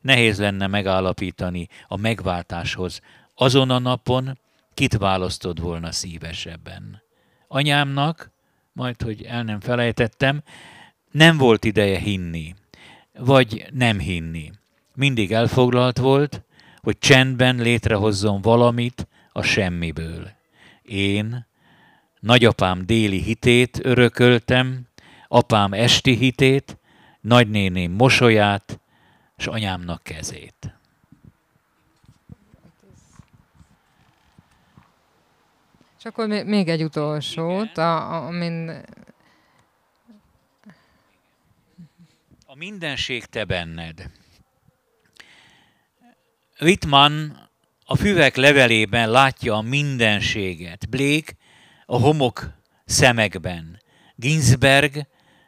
[0.00, 3.00] nehéz lenne megállapítani a megváltáshoz.
[3.34, 4.38] Azon a napon
[4.74, 7.02] kit választod volna szívesebben?
[7.48, 8.30] Anyámnak,
[8.72, 10.42] majd hogy el nem felejtettem,
[11.10, 12.54] nem volt ideje hinni,
[13.18, 14.50] vagy nem hinni.
[14.94, 16.42] Mindig elfoglalt volt,
[16.80, 20.30] hogy csendben létrehozzon valamit a semmiből.
[20.82, 21.46] Én
[22.24, 24.86] nagyapám déli hitét örököltem,
[25.28, 26.78] apám esti hitét,
[27.20, 28.80] nagynéném mosolyát,
[29.36, 30.74] és anyámnak kezét.
[35.98, 38.70] És akkor még egy utolsót, a, amin...
[42.46, 44.10] A mindenség te benned.
[46.60, 47.30] Wittmann
[47.84, 50.88] a füvek levelében látja a mindenséget.
[50.88, 51.32] Blake
[51.86, 52.50] a homok
[52.84, 53.82] szemekben.
[54.16, 55.06] Ginsberg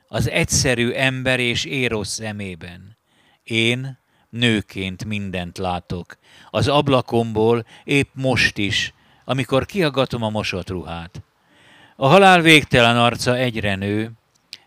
[0.09, 2.97] az egyszerű ember és érosz szemében.
[3.43, 3.99] Én
[4.31, 6.19] nőként mindent látok.
[6.51, 8.95] Az ablakomból épp most is,
[9.25, 11.23] amikor kiagatom a mosott ruhát.
[11.97, 14.13] A halál végtelen arca egyre nő,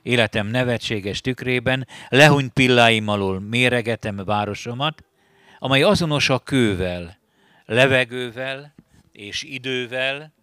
[0.02, 5.04] életem nevetséges tükrében, lehunyt pilláim alól méregetem városomat,
[5.60, 7.18] amely azonos a kővel,
[7.66, 8.74] levegővel
[9.12, 10.34] és idővel,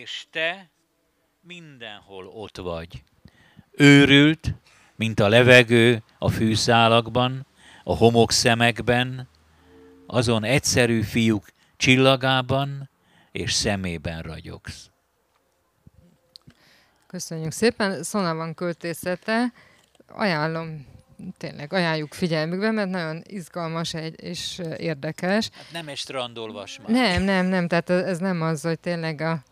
[0.00, 0.70] és te
[1.40, 3.02] mindenhol ott vagy.
[3.70, 4.54] Őrült,
[4.96, 7.46] mint a levegő a fűszálakban,
[7.84, 9.28] a homokszemekben,
[10.06, 12.90] azon egyszerű fiúk csillagában
[13.32, 14.90] és szemében ragyogsz.
[17.06, 18.02] Köszönjük szépen.
[18.02, 19.52] Szona van költészete.
[20.08, 20.86] Ajánlom
[21.36, 25.50] tényleg ajánljuk figyelmükbe, mert nagyon izgalmas egy, és érdekes.
[25.52, 26.92] Hát nem egy strandolvasmány.
[26.92, 29.42] Nem, nem, nem, tehát ez nem az, hogy tényleg a,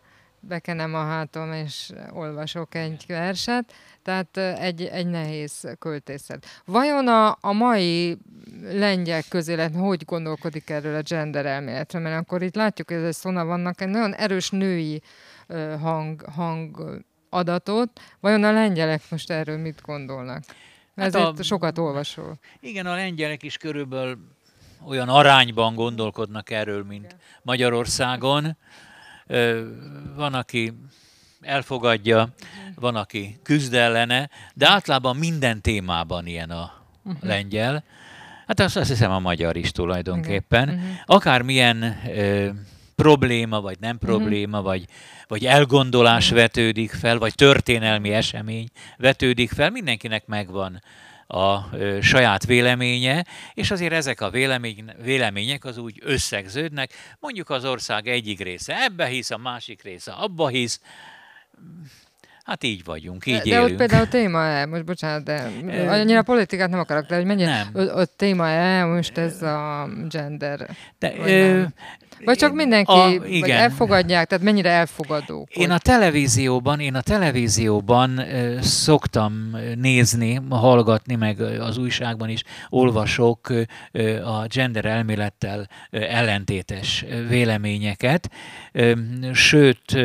[0.47, 6.45] bekenem a hátom és olvasok egy verset, tehát egy, egy nehéz költészet.
[6.65, 8.17] Vajon a, a mai
[8.61, 11.99] lengyel közélet hogy gondolkodik erről a gender elméletre?
[11.99, 15.01] Mert akkor itt látjuk, hogy ez egy szona vannak egy nagyon erős női
[15.81, 17.99] hang, hang adatot.
[18.19, 20.43] Vajon a lengyelek most erről mit gondolnak?
[20.95, 22.37] Hát Ezért a, sokat olvasol.
[22.59, 24.17] Igen, a lengyelek is körülbelül
[24.87, 27.15] olyan arányban gondolkodnak erről, mint.
[27.41, 28.57] Magyarországon.
[30.15, 30.73] Van, aki
[31.41, 32.81] elfogadja, mhm.
[32.81, 36.71] van, aki küzd ellene, de általában minden témában ilyen a
[37.03, 37.23] uh-huh.
[37.23, 37.83] lengyel.
[38.47, 40.69] Hát azt, azt hiszem a magyar is tulajdonképpen.
[40.69, 40.83] Uh-huh.
[41.05, 42.49] Akármilyen ö,
[42.95, 44.71] probléma, vagy nem probléma, uh-huh.
[44.71, 44.85] vagy,
[45.27, 50.81] vagy elgondolás vetődik fel, vagy történelmi esemény vetődik fel, mindenkinek megvan
[51.27, 51.69] a
[52.01, 58.39] saját véleménye, és azért ezek a vélemény, vélemények az úgy összegződnek, mondjuk az ország egyik
[58.39, 60.81] része ebbe hisz, a másik része abba hisz,
[62.45, 63.65] Hát így vagyunk, így de, élünk.
[63.65, 65.51] De ott például téma-e, most bocsánat, de
[65.87, 67.87] annyira politikát nem akarok, de hogy mennyire, nem.
[67.95, 70.69] ott téma-e most ez a gender?
[70.99, 71.63] De, vagy, ö,
[72.25, 73.39] vagy csak mindenki a, igen.
[73.39, 75.49] Vagy elfogadják, tehát mennyire elfogadók?
[75.55, 83.49] Én a televízióban, én a televízióban ö, szoktam nézni, hallgatni, meg az újságban is olvasok
[83.91, 88.29] ö, a gender elmélettel ö, ellentétes véleményeket,
[88.71, 88.93] ö,
[89.33, 89.97] sőt,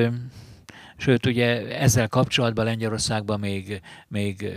[1.01, 4.53] Sőt, ugye ezzel kapcsolatban Lengyelországban még, még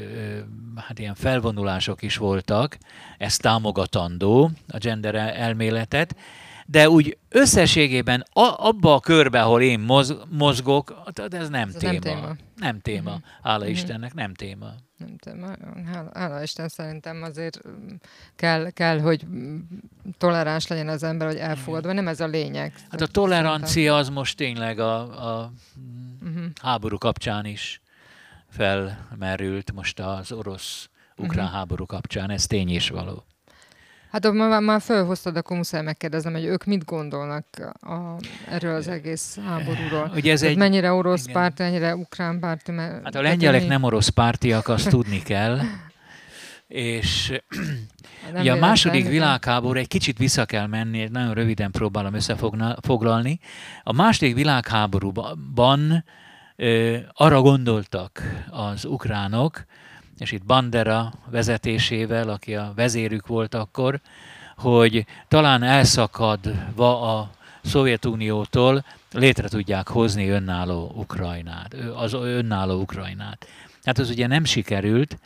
[0.75, 2.77] hát ilyen felvonulások is voltak,
[3.17, 6.15] ez támogatandó, a gender elméletet,
[6.65, 11.91] de úgy összességében a, abba a körbe, ahol én moz, mozgok, ez nem ez téma.
[11.91, 12.35] Nem téma.
[12.55, 13.09] Nem téma.
[13.09, 13.25] Uh-huh.
[13.43, 13.71] Hála uh-huh.
[13.71, 14.73] Istennek, nem téma.
[14.97, 15.47] Nem téma.
[15.93, 17.61] Hála, hála Isten szerintem azért
[18.35, 19.25] kell, kell, hogy
[20.17, 21.93] toleráns legyen az ember, hogy elfogadva.
[21.93, 22.73] Nem ez a lényeg.
[22.89, 24.99] Hát a tolerancia az most tényleg a,
[25.39, 25.51] a
[26.21, 26.43] uh-huh.
[26.61, 27.81] háború kapcsán is
[28.49, 31.57] felmerült, most az orosz-ukrán uh-huh.
[31.57, 33.25] háború kapcsán, ez tény is való.
[34.13, 37.45] Hát már, már felhoztad, akkor muszáj megkérdeznem, hogy ők mit gondolnak
[37.81, 38.17] a,
[38.49, 40.11] erről az egész háborúról.
[40.15, 41.33] Ugye ez egy, mennyire orosz igen.
[41.33, 42.71] párti, mennyire ukrán párti?
[42.71, 45.59] Mert hát a lengyelek nem orosz pártiak, azt tudni kell.
[46.67, 47.39] És
[48.33, 53.39] ugye a második világháború, egy kicsit vissza kell menni, nagyon röviden próbálom összefoglalni.
[53.83, 56.05] A második világháborúban
[57.13, 59.65] arra gondoltak az ukránok,
[60.17, 63.99] és itt Bandera vezetésével, aki a vezérük volt akkor,
[64.57, 67.29] hogy talán elszakadva a
[67.63, 73.47] Szovjetuniótól létre tudják hozni önálló Ukrajnát, az önálló Ukrajnát.
[73.83, 75.17] Hát az ugye nem sikerült,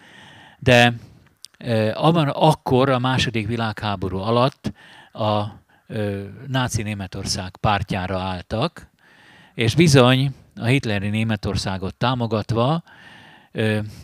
[0.60, 0.94] de
[2.32, 4.72] akkor a második világháború alatt
[5.12, 5.44] a
[6.48, 8.88] náci Németország pártjára álltak,
[9.54, 12.84] és bizony a hitleri Németországot támogatva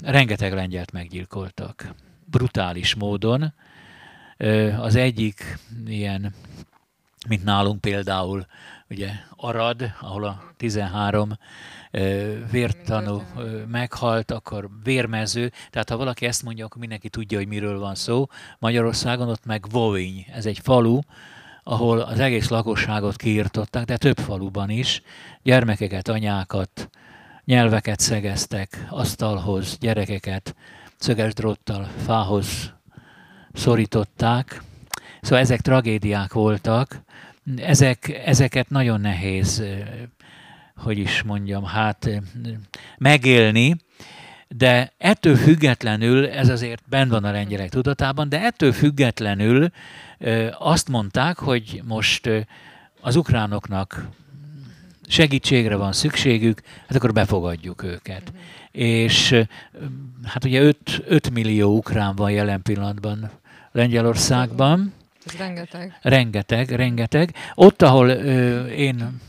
[0.03, 1.93] rengeteg lengyelt meggyilkoltak.
[2.25, 3.53] Brutális módon.
[4.79, 6.33] Az egyik ilyen,
[7.27, 8.45] mint nálunk például,
[8.89, 11.37] ugye Arad, ahol a 13
[12.51, 13.23] vértanú
[13.67, 15.51] meghalt, akkor vérmező.
[15.69, 18.27] Tehát ha valaki ezt mondja, akkor mindenki tudja, hogy miről van szó.
[18.59, 20.99] Magyarországon ott meg Voviny, ez egy falu,
[21.63, 25.01] ahol az egész lakosságot kiirtották, de több faluban is,
[25.41, 26.89] gyermekeket, anyákat,
[27.45, 30.55] nyelveket szegeztek asztalhoz, gyerekeket
[30.97, 32.73] szöges dróttal fához
[33.53, 34.61] szorították.
[35.21, 37.01] Szóval ezek tragédiák voltak,
[37.55, 39.63] ezek, ezeket nagyon nehéz,
[40.75, 42.09] hogy is mondjam, hát
[42.97, 43.75] megélni,
[44.47, 49.69] de ettől függetlenül, ez azért bent van a lengyelek tudatában, de ettől függetlenül
[50.59, 52.29] azt mondták, hogy most
[53.01, 54.07] az ukránoknak
[55.07, 58.21] segítségre van szükségük, hát akkor befogadjuk őket.
[58.21, 58.41] Uh-huh.
[58.71, 59.45] És
[60.23, 60.77] hát ugye 5,
[61.07, 63.31] 5 millió ukrán van jelen pillanatban
[63.71, 64.93] Lengyelországban.
[65.25, 65.99] Ez rengeteg.
[66.01, 67.35] Rengeteg, rengeteg.
[67.53, 69.21] Ott, ahol ö, én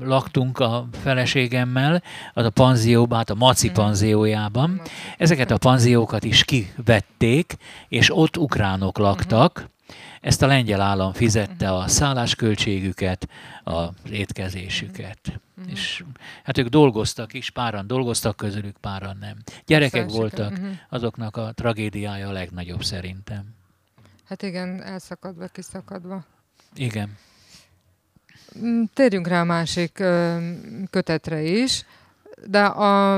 [0.00, 2.02] laktunk a feleségemmel,
[2.32, 3.76] az a panzióban, hát a Maci mhm.
[3.76, 4.80] panziójában.
[5.18, 7.56] Ezeket a panziókat is kivették,
[7.88, 9.68] és ott ukránok laktak.
[10.24, 10.32] Mhm.
[10.32, 13.28] Ezt a lengyel állam fizette a szállásköltségüket,
[13.64, 15.18] az étkezésüket.
[15.56, 15.72] Uh-huh.
[15.72, 16.04] És
[16.44, 19.36] hát ők dolgoztak is, páran dolgoztak közülük, páran nem.
[19.66, 20.68] Gyerekek voltak, uh-huh.
[20.88, 23.44] azoknak a tragédiája a legnagyobb szerintem.
[24.28, 26.24] Hát igen, elszakadva, kiszakadva.
[26.74, 27.16] Igen.
[28.58, 30.02] Mm, térjünk rá a másik
[30.90, 31.84] kötetre is,
[32.46, 33.14] de a,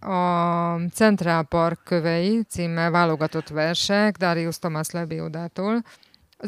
[0.00, 5.84] a Central Park kövei címmel válogatott versek Darius Thomas Lebiodától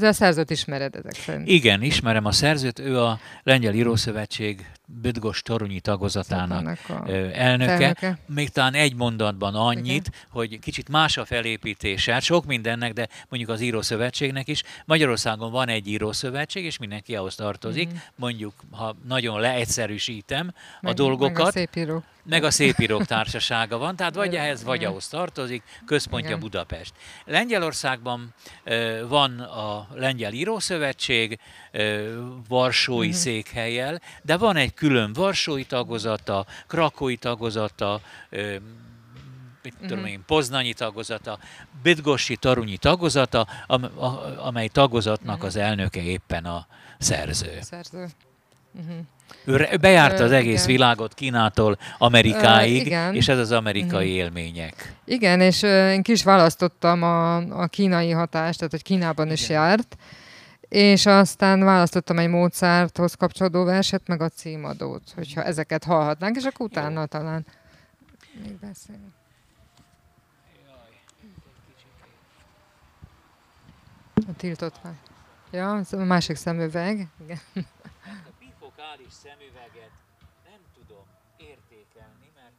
[0.03, 1.49] az a szerzőt ismered ezek szerint?
[1.49, 2.79] Igen, ismerem a szerzőt.
[2.79, 7.33] Ő a Lengyel Írószövetség Büdgos Torunyi tagozatának elnöke.
[7.35, 8.19] elnöke.
[8.27, 10.21] Még talán egy mondatban annyit, Igen.
[10.31, 12.13] hogy kicsit más a felépítése.
[12.13, 14.63] Hát sok mindennek, de mondjuk az Írószövetségnek is.
[14.85, 17.89] Magyarországon van egy Írószövetség, és mindenki ahhoz tartozik.
[17.89, 17.97] Mm.
[18.17, 21.37] Mondjuk, ha nagyon leegyszerűsítem meg, a dolgokat.
[21.37, 25.63] Meg a szép író meg a Szépírók Társasága van, tehát vagy ehhez, vagy ahhoz tartozik,
[25.87, 26.41] központja Igen.
[26.41, 26.93] Budapest.
[27.25, 28.35] Lengyelországban
[29.09, 31.39] van a Lengyel Írószövetség
[32.49, 33.21] Varsói uh-huh.
[33.21, 38.01] székhelyel, de van egy külön Varsói tagozata, Krakói tagozata,
[39.63, 39.89] mit uh-huh.
[39.89, 41.39] tudom én, Poznanyi tagozata,
[41.83, 43.47] Bidgossi Tarunyi tagozata,
[44.37, 45.49] amely tagozatnak uh-huh.
[45.49, 46.67] az elnöke éppen a
[46.99, 47.59] szerző.
[47.61, 48.07] Szerző.
[48.73, 48.97] Uh-huh.
[49.45, 50.77] Ő bejárta az egész igen.
[50.77, 53.15] világot Kínától Amerikáig, igen.
[53.15, 54.17] és ez az amerikai uh-huh.
[54.17, 54.95] élmények.
[55.05, 59.39] Igen, és én ki is választottam a, a kínai hatást, tehát hogy Kínában igen.
[59.39, 59.97] is járt,
[60.69, 66.67] és aztán választottam egy Mozarthoz kapcsolódó verset, meg a címadót, hogyha ezeket hallhatnánk, és akkor
[66.67, 67.47] utána talán
[68.43, 69.17] még beszélünk.
[74.15, 74.81] A tiltott
[75.51, 77.09] Ja, a másik szemüveg.
[77.25, 77.39] Igen
[78.79, 79.91] lokális szemüveget
[80.45, 81.07] nem tudom
[81.37, 82.59] értékelni, mert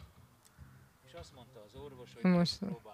[1.05, 2.57] és azt mondta az orvos, hogy Most...
[2.57, 2.88] próbálkozzak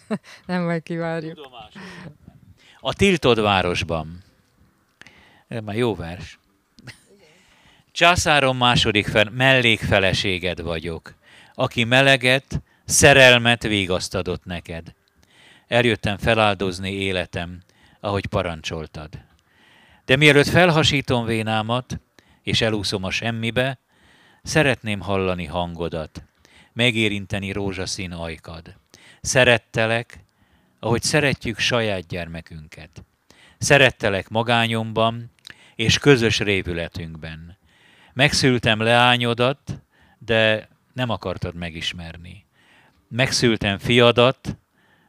[0.46, 1.48] nem vagy kivárjuk.
[2.80, 4.22] A tiltott városban.
[5.48, 6.38] Ez már jó vers.
[7.92, 11.14] Császárom második fel, mellékfeleséged vagyok,
[11.54, 14.94] aki meleget, szerelmet végasztadott neked.
[15.68, 17.62] Eljöttem feláldozni életem,
[18.00, 19.08] ahogy parancsoltad.
[20.04, 22.00] De mielőtt felhasítom vénámat,
[22.42, 23.78] és elúszom a semmibe,
[24.42, 26.22] szeretném hallani hangodat,
[26.72, 28.74] megérinteni rózsaszín ajkad.
[29.24, 30.18] Szerettelek,
[30.78, 33.04] ahogy szeretjük saját gyermekünket.
[33.58, 35.30] Szerettelek magányomban
[35.74, 37.56] és közös révületünkben.
[38.12, 39.82] Megszültem leányodat,
[40.18, 42.44] de nem akartad megismerni.
[43.08, 44.56] Megszültem fiadat,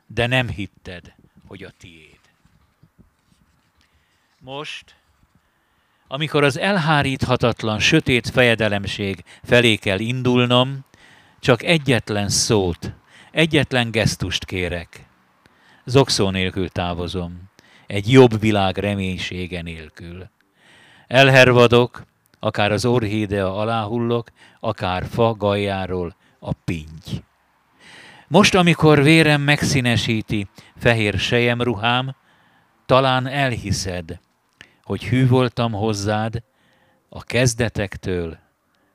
[0.08, 1.14] de nem hitted,
[1.48, 2.20] hogy a tiéd.
[4.40, 4.96] Most,
[6.08, 10.86] amikor az elháríthatatlan sötét fejedelemség felé kell indulnom,
[11.40, 12.94] csak egyetlen szót,
[13.34, 15.06] egyetlen gesztust kérek.
[15.86, 17.42] Zokszó nélkül távozom,
[17.88, 20.30] egy jobb világ reménysége nélkül.
[21.08, 22.04] Elhervadok,
[22.40, 27.24] akár az orhídea alá hullok, akár fa gajáról a pinty.
[28.28, 32.16] Most, amikor vérem megszínesíti fehér sejemruhám,
[32.86, 34.20] talán elhiszed,
[34.84, 36.44] hogy hű voltam hozzád
[37.10, 38.38] a kezdetektől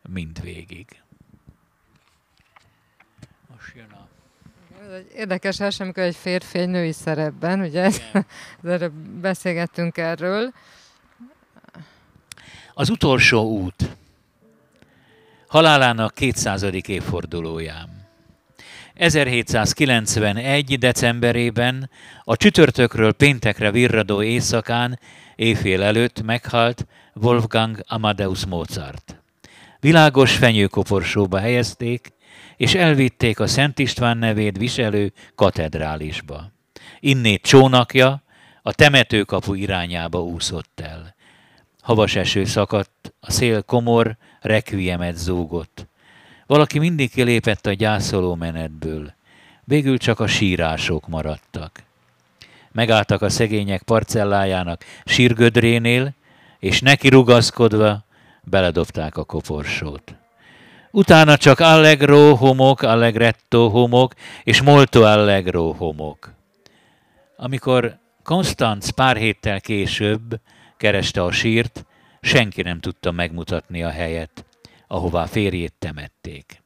[0.09, 1.03] mindvégig.
[3.53, 4.09] Most jön a...
[4.83, 7.91] Ez egy érdekes első, amikor egy férfi egy női szerepben, ugye?
[8.65, 10.53] Erről beszélgettünk erről.
[12.75, 13.97] Az utolsó út
[15.49, 16.63] halálának 200.
[16.87, 18.07] évfordulóján.
[18.95, 20.79] 1791.
[20.79, 21.91] decemberében
[22.25, 24.99] a csütörtökről péntekre virradó éjszakán
[25.37, 29.23] éjfél előtt meghalt Wolfgang Amadeus Mozart.
[29.81, 32.13] Világos fenyőkoporsóba helyezték,
[32.59, 36.51] és elvitték a Szent István nevét viselő katedrálisba.
[37.01, 38.23] Innét csónakja
[38.63, 41.15] a temetőkapu irányába úszott el.
[41.81, 45.87] Havas eső szakadt, a szél komor, rekviemet zúgott.
[46.47, 49.15] Valaki mindig kilépett a gyászoló menetből.
[49.65, 51.83] Végül csak a sírások maradtak.
[52.73, 56.15] Megálltak a szegények parcellájának sírgödrénél,
[56.59, 58.05] és neki rugaszkodva
[58.43, 60.15] beledobták a koporsót.
[60.99, 66.35] Utána csak allegro homok, allegretto homok, és molto allegro homok.
[67.37, 70.41] Amikor Konstanz pár héttel később
[70.77, 71.87] kereste a sírt,
[72.21, 74.45] senki nem tudta megmutatni a helyet,
[74.87, 76.63] ahová férjét temették.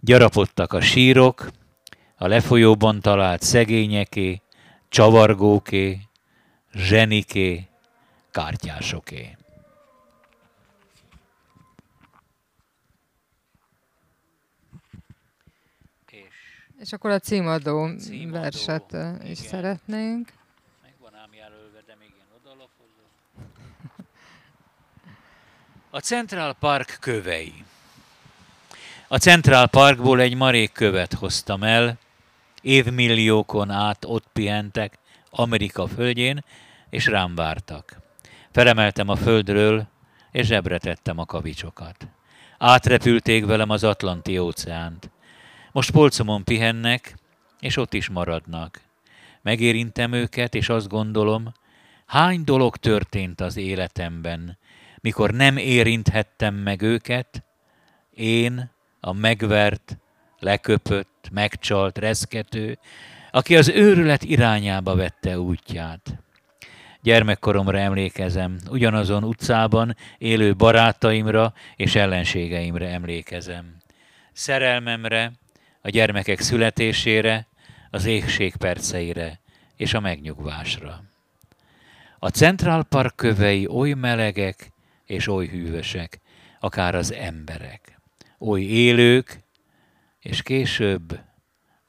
[0.00, 1.50] Gyarapodtak a sírok,
[2.16, 4.42] a lefolyóban talált szegényeké,
[4.88, 5.98] csavargóké,
[6.72, 7.68] zseniké,
[8.30, 9.36] kártyásoké.
[16.86, 19.22] És akkor a címadó, címadó verset igen.
[19.24, 20.32] is szeretnénk.
[20.82, 23.08] Megvan ám jelölve, de még én odalapozom.
[25.90, 27.64] A Central Park kövei.
[29.08, 31.98] A Central Parkból egy marék követ hoztam el,
[32.62, 34.98] évmilliókon át ott pihentek
[35.30, 36.44] Amerika földjén,
[36.90, 38.00] és rám vártak.
[38.50, 39.86] Felemeltem a földről,
[40.32, 42.08] és zsebre tettem a kavicsokat.
[42.58, 45.10] Átrepülték velem az Atlanti óceánt.
[45.76, 47.14] Most polcomon pihennek,
[47.60, 48.80] és ott is maradnak.
[49.42, 51.52] Megérintem őket, és azt gondolom,
[52.06, 54.58] hány dolog történt az életemben,
[55.00, 57.44] mikor nem érinthettem meg őket,
[58.10, 58.70] én,
[59.00, 59.98] a megvert,
[60.38, 62.78] leköpött, megcsalt, reszkető,
[63.30, 66.18] aki az őrület irányába vette útját.
[67.02, 73.76] Gyermekkoromra emlékezem, ugyanazon utcában élő barátaimra és ellenségeimre emlékezem.
[74.32, 75.32] Szerelmemre,
[75.86, 77.46] a gyermekek születésére,
[77.90, 79.40] az égség perceire
[79.76, 81.02] és a megnyugvásra.
[82.18, 84.72] A Central Park kövei oly melegek
[85.04, 86.20] és oly hűvösek,
[86.60, 88.00] akár az emberek,
[88.38, 89.40] oly élők,
[90.20, 91.20] és később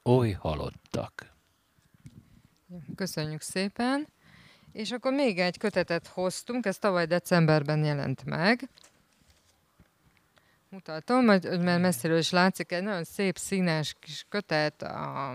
[0.02, 1.34] oly halottak.
[2.96, 4.06] Köszönjük szépen!
[4.72, 8.68] És akkor még egy kötetet hoztunk, ez tavaly decemberben jelent meg.
[10.70, 15.30] Mutatom, hogy, hogy mert messziről is látszik, egy nagyon szép színes kis kötet, a,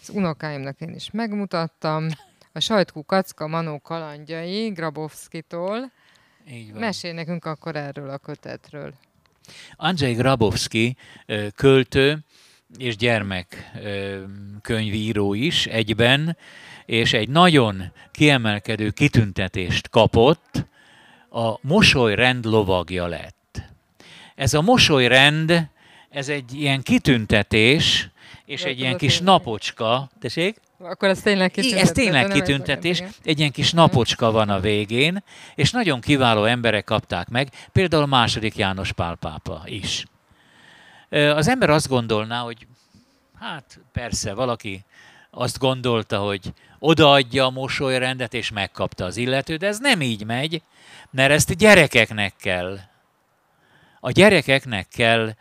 [0.00, 2.06] az unokáimnak én is megmutattam.
[2.52, 5.92] A Sajtkú Kacka Manó kalandjai Grabowski-tól.
[6.50, 6.80] Így van.
[6.80, 8.94] Mesél nekünk akkor erről a kötetről.
[9.76, 10.96] Andrzej Grabowski
[11.54, 12.18] költő
[12.76, 16.36] és gyermekkönyvíró is egyben,
[16.86, 20.68] és egy nagyon kiemelkedő kitüntetést kapott,
[21.30, 23.38] a mosolyrend lovagja lett.
[24.40, 25.68] Ez a mosolyrend,
[26.10, 28.08] ez egy ilyen kitüntetés,
[28.44, 30.10] és egy ilyen kis napocska.
[30.20, 30.60] Tessék?
[30.78, 31.82] Akkor ez tényleg kitüntetés.
[31.82, 33.02] Ez tényleg kitüntetés.
[33.24, 35.22] Egy ilyen kis napocska van a végén,
[35.54, 40.06] és nagyon kiváló emberek kapták meg, például második János Pál pápa is.
[41.10, 42.66] Az ember azt gondolná, hogy
[43.40, 44.84] hát persze, valaki
[45.30, 50.62] azt gondolta, hogy odaadja a mosolyrendet, és megkapta az illető, de ez nem így megy,
[51.10, 52.78] mert ezt gyerekeknek kell
[54.00, 55.34] a gyerekeknek kell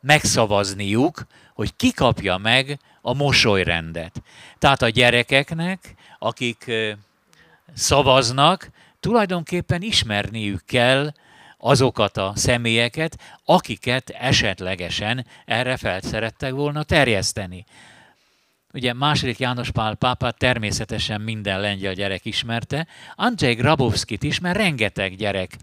[0.00, 4.22] megszavazniuk, hogy ki kapja meg a mosolyrendet.
[4.58, 6.70] Tehát a gyerekeknek, akik
[7.74, 8.70] szavaznak,
[9.00, 11.12] tulajdonképpen ismerniük kell
[11.58, 17.64] azokat a személyeket, akiket esetlegesen erre felszerettek volna terjeszteni.
[18.78, 25.16] Ugye második János Pál pápát természetesen minden lengyel gyerek ismerte, Andrzej Grabowskit is, mert rengeteg
[25.16, 25.56] gyerek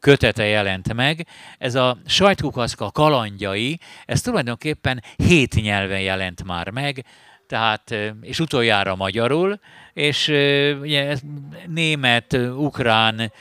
[0.00, 1.26] kötete jelent meg.
[1.58, 7.04] Ez a sajtkukaszka kalandjai, ez tulajdonképpen hét nyelven jelent már meg,
[7.48, 9.58] tehát, és utoljára magyarul,
[9.92, 10.28] és
[10.80, 11.16] ugye,
[11.66, 13.32] német, ukrán,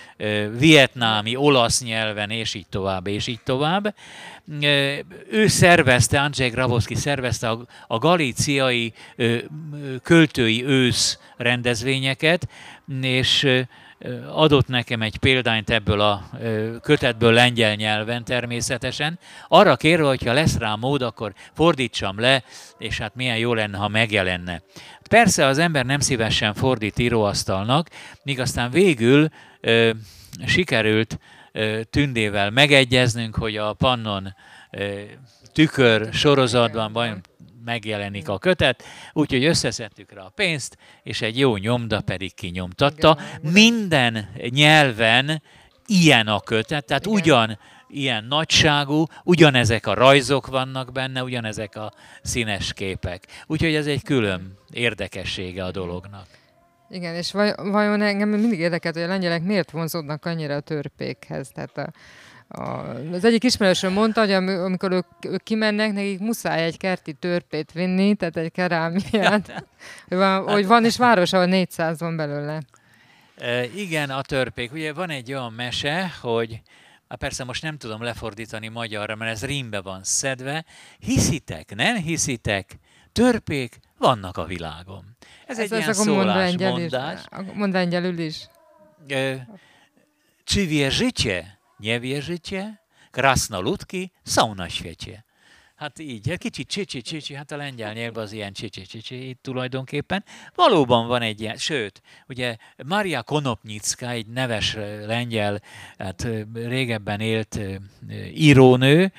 [0.57, 3.95] vietnámi, olasz nyelven, és így tovább, és így tovább.
[5.31, 8.93] Ő szervezte, Andrzej Grabowski szervezte a, a galíciai
[10.03, 12.47] költői ősz rendezvényeket,
[13.01, 13.47] és
[14.33, 16.29] adott nekem egy példányt ebből a
[16.81, 19.19] kötetből lengyel nyelven természetesen.
[19.47, 22.43] Arra kérve, hogyha lesz rá mód, akkor fordítsam le,
[22.77, 24.61] és hát milyen jó lenne, ha megjelenne.
[25.09, 27.89] Persze az ember nem szívesen fordít íróasztalnak,
[28.23, 29.29] míg aztán végül
[29.61, 29.89] ö,
[30.45, 31.19] sikerült
[31.51, 34.35] ö, Tündével megegyeznünk, hogy a Pannon
[34.71, 35.01] ö,
[35.53, 37.15] tükör sorozatban, baj,
[37.65, 43.17] megjelenik a kötet, úgyhogy összeszedtük rá a pénzt, és egy jó nyomda pedig kinyomtatta.
[43.41, 45.41] Minden nyelven
[45.85, 47.19] ilyen a kötet, tehát Igen.
[47.19, 53.25] ugyan ilyen nagyságú, ugyanezek a rajzok vannak benne, ugyanezek a színes képek.
[53.47, 56.27] Úgyhogy ez egy külön érdekessége a dolognak.
[56.89, 61.49] Igen, és vaj, vajon engem mindig érdekelt, hogy a lengyelek miért vonzódnak annyira a törpékhez.
[61.49, 61.91] Tehát a,
[62.47, 68.15] az egyik ismerősöm mondta, hogy amikor ők, ők kimennek, nekik muszáj egy kerti törpét vinni,
[68.15, 69.65] tehát egy kerámiát,
[70.07, 72.61] hogy, van, hogy van is város, ahol 400 van belőle.
[73.37, 74.71] E, igen, a törpék.
[74.71, 76.61] Ugye van egy olyan mese, hogy
[77.07, 80.65] Hát persze most nem tudom lefordítani magyarra, mert ez rímbe van szedve.
[80.99, 82.79] Hiszitek, nem hiszitek,
[83.11, 85.17] törpék vannak a világon.
[85.45, 87.21] Ez, ez egy ilyen szólásmondás.
[87.53, 88.47] Mond lengyelül is.
[90.45, 92.77] Czy wierzycie, nie wierzycie?
[93.11, 95.23] Krasnoludki są na świecie.
[95.75, 99.43] Hát így, hát kicsit csicsi, csicsi, hát a lengyel nyelvben az ilyen csicsi, csicsi itt
[99.43, 100.23] tulajdonképpen.
[100.53, 104.73] Valóban van egy ilyen, sőt, ugye Maria Konopnicka, egy neves
[105.05, 105.61] lengyel,
[105.97, 107.59] hát régebben élt
[108.33, 109.11] írónő,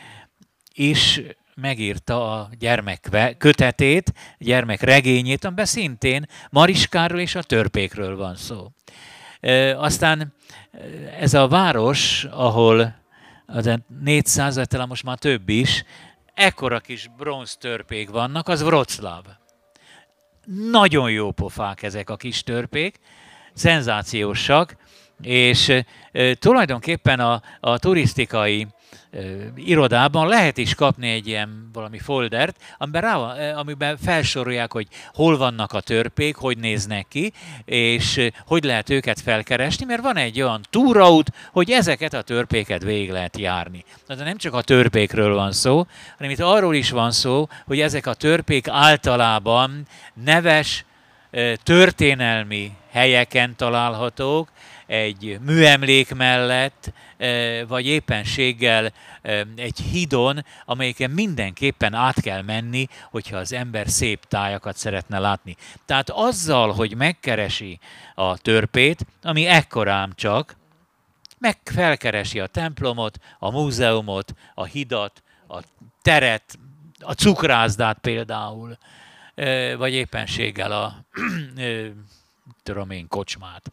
[0.75, 1.23] és
[1.55, 8.71] megírta a gyermek kötetét, gyermek regényét, amiben szintén Mariskáról és a törpékről van szó.
[9.77, 10.35] Aztán
[11.19, 12.95] ez a város, ahol
[13.47, 13.71] az
[14.01, 15.85] 400, talán most már több is,
[16.35, 19.23] ekkora kis bronz törpék vannak, az Wroclaw.
[20.71, 22.99] Nagyon jó pofák ezek a kis törpék,
[23.55, 24.77] szenzációsak,
[25.23, 25.73] és
[26.39, 28.67] tulajdonképpen a, a turisztikai
[29.55, 33.15] irodában lehet is kapni egy ilyen valami foldert, amiben, rá,
[33.53, 37.33] amiben felsorolják, hogy hol vannak a törpék, hogy néznek ki,
[37.65, 43.11] és hogy lehet őket felkeresni, mert van egy olyan túraut, hogy ezeket a törpéket végig
[43.11, 43.85] lehet járni.
[44.07, 45.87] Tehát nem csak a törpékről van szó,
[46.17, 49.87] hanem itt arról is van szó, hogy ezek a törpék általában
[50.25, 50.85] neves
[51.63, 54.49] történelmi helyeken találhatók,
[54.87, 56.93] egy műemlék mellett,
[57.69, 58.93] vagy éppenséggel
[59.57, 65.57] egy hídon, amelyiken mindenképpen át kell menni, hogyha az ember szép tájakat szeretne látni.
[65.85, 67.79] Tehát azzal, hogy megkeresi
[68.15, 70.57] a törpét, ami ekkorám csak,
[71.39, 75.63] meg felkeresi a templomot, a múzeumot, a hidat, a
[76.03, 76.59] teret,
[76.99, 78.79] a cukrászdát például,
[79.77, 81.05] vagy éppenséggel a
[82.63, 83.73] tudom én, kocsmát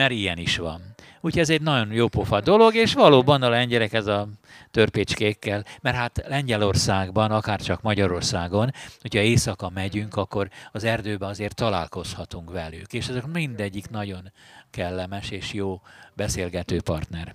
[0.00, 0.80] mert ilyen is van.
[1.20, 4.28] Úgyhogy ez egy nagyon jó pofa dolog, és valóban a lengyelek ez a
[4.70, 8.70] törpécskékkel, mert hát Lengyelországban, akár csak Magyarországon,
[9.00, 14.32] hogyha éjszaka megyünk, akkor az erdőben azért találkozhatunk velük, és ezek mindegyik nagyon
[14.70, 15.80] kellemes és jó
[16.14, 17.34] beszélgető partner.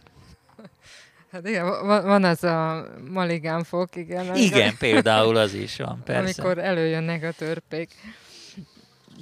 [1.32, 4.36] Hát igen, van az a maligánfok, igen.
[4.36, 6.42] Igen, például az is van, persze.
[6.42, 7.96] Amikor előjönnek a törpék.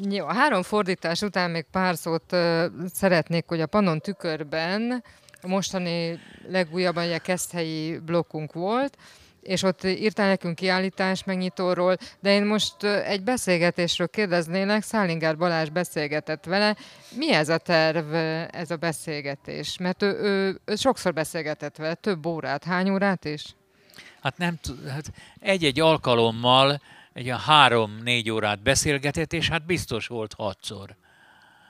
[0.01, 5.03] Jó, a három fordítás után még pár szót uh, szeretnék, hogy a Pannon tükörben
[5.41, 8.97] a mostani legújabb, ugye keszthelyi blokkunk volt,
[9.41, 16.45] és ott írtál nekünk kiállítás megnyitóról, de én most egy beszélgetésről kérdeznélek, Szállingár Balázs beszélgetett
[16.45, 16.75] vele.
[17.15, 18.13] Mi ez a terv,
[18.51, 19.77] ez a beszélgetés?
[19.77, 23.55] Mert ő, ő, ő sokszor beszélgetett vele, több órát, hány órát is?
[24.21, 26.81] Hát nem hát egy-egy alkalommal
[27.13, 30.95] egy olyan három-négy órát beszélgetett, és hát biztos volt hatszor.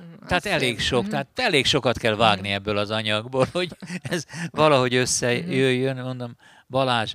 [0.04, 1.10] Mm, tehát elég sok, mm-hmm.
[1.10, 3.70] tehát elég sokat kell vágni ebből az anyagból, hogy
[4.02, 6.36] ez valahogy összejöjjön, mondom,
[6.68, 7.14] Balázs,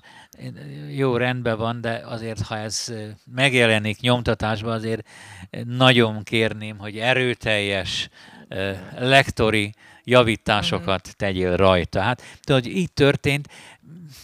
[0.95, 2.93] jó rendben van, de azért, ha ez
[3.35, 5.09] megjelenik nyomtatásban, azért
[5.65, 8.09] nagyon kérném, hogy erőteljes
[8.99, 9.75] lektori
[10.05, 12.01] javításokat tegyél rajta.
[12.01, 13.49] Hát tudod, így történt,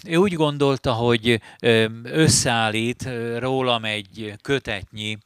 [0.06, 1.40] ő úgy gondolta, hogy
[2.02, 3.08] összeállít
[3.38, 5.18] rólam egy kötetnyi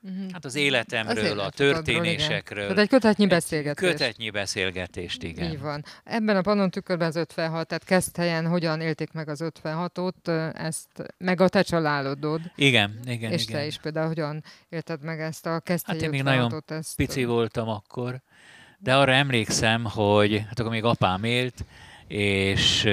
[0.00, 0.28] mhm.
[0.32, 2.62] Hát az életemről, az a történésekről.
[2.62, 3.92] Tehát egy kötetnyi beszélgetést.
[3.92, 5.50] Kötetnyi beszélgetést, igen.
[5.50, 5.84] Így van.
[6.04, 11.40] Ebben a Pannon tükörben az 56, tehát helyen hogyan élték meg az 56-ot, ezt, meg
[11.40, 12.40] a te családod.
[12.56, 13.60] Igen, igen, És igen.
[13.60, 16.96] te is például hogyan élted meg ezt a Keszthelyi Hát én még nagyon ezt...
[16.96, 18.22] pici voltam akkor,
[18.84, 21.64] de arra emlékszem, hogy hát akkor még apám élt,
[22.06, 22.88] és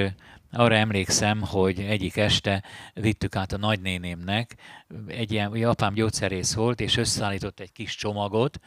[0.52, 2.64] arra emlékszem, hogy egyik este
[2.94, 4.56] vittük át a nagynénémnek,
[5.08, 8.60] egy ilyen, ugye apám gyógyszerész volt, és összeállított egy kis csomagot,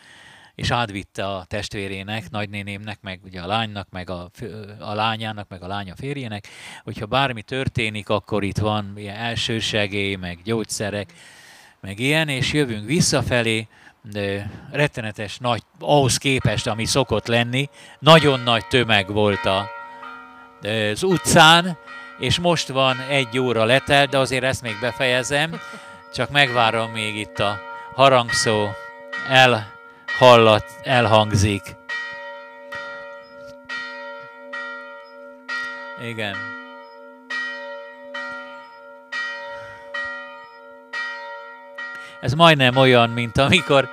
[0.54, 4.30] és átvitte a testvérének, nagynénémnek, meg ugye a lánynak, meg a,
[4.78, 6.48] a lányának, meg a lánya férjének,
[6.82, 11.12] hogyha bármi történik, akkor itt van ilyen elsősegély, meg gyógyszerek,
[11.80, 13.68] meg ilyen, és jövünk visszafelé,
[14.70, 19.68] rettenetes nagy, ahhoz képest, ami szokott lenni, nagyon nagy tömeg volt a,
[20.92, 21.78] az utcán,
[22.18, 25.60] és most van egy óra letelt, de azért ezt még befejezem,
[26.12, 27.60] csak megvárom még itt a
[27.94, 28.68] harangszó
[29.28, 31.62] elhallat, elhangzik.
[36.02, 36.53] Igen.
[42.24, 43.88] Ez majdnem olyan, mint amikor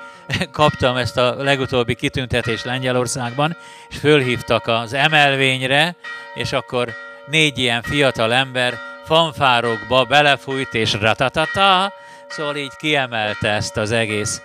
[0.51, 3.57] kaptam ezt a legutóbbi kitüntetést Lengyelországban,
[3.89, 5.95] és fölhívtak az emelvényre,
[6.33, 6.89] és akkor
[7.25, 8.73] négy ilyen fiatal ember
[9.05, 11.93] fanfárokba belefújt, és ratatata,
[12.27, 14.41] szóval így kiemelte ezt az egész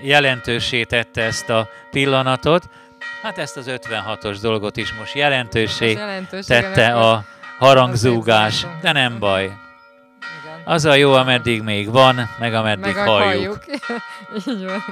[0.00, 2.62] jelentősé tette ezt a pillanatot.
[3.22, 5.98] Hát ezt az 56-os dolgot is most jelentősé
[6.46, 7.24] tette a
[7.58, 9.63] harangzúgás, de nem baj.
[10.64, 13.64] Az a jó, ameddig még van, meg ameddig meg halljuk.
[13.64, 13.82] halljuk.
[14.48, 14.82] Így van.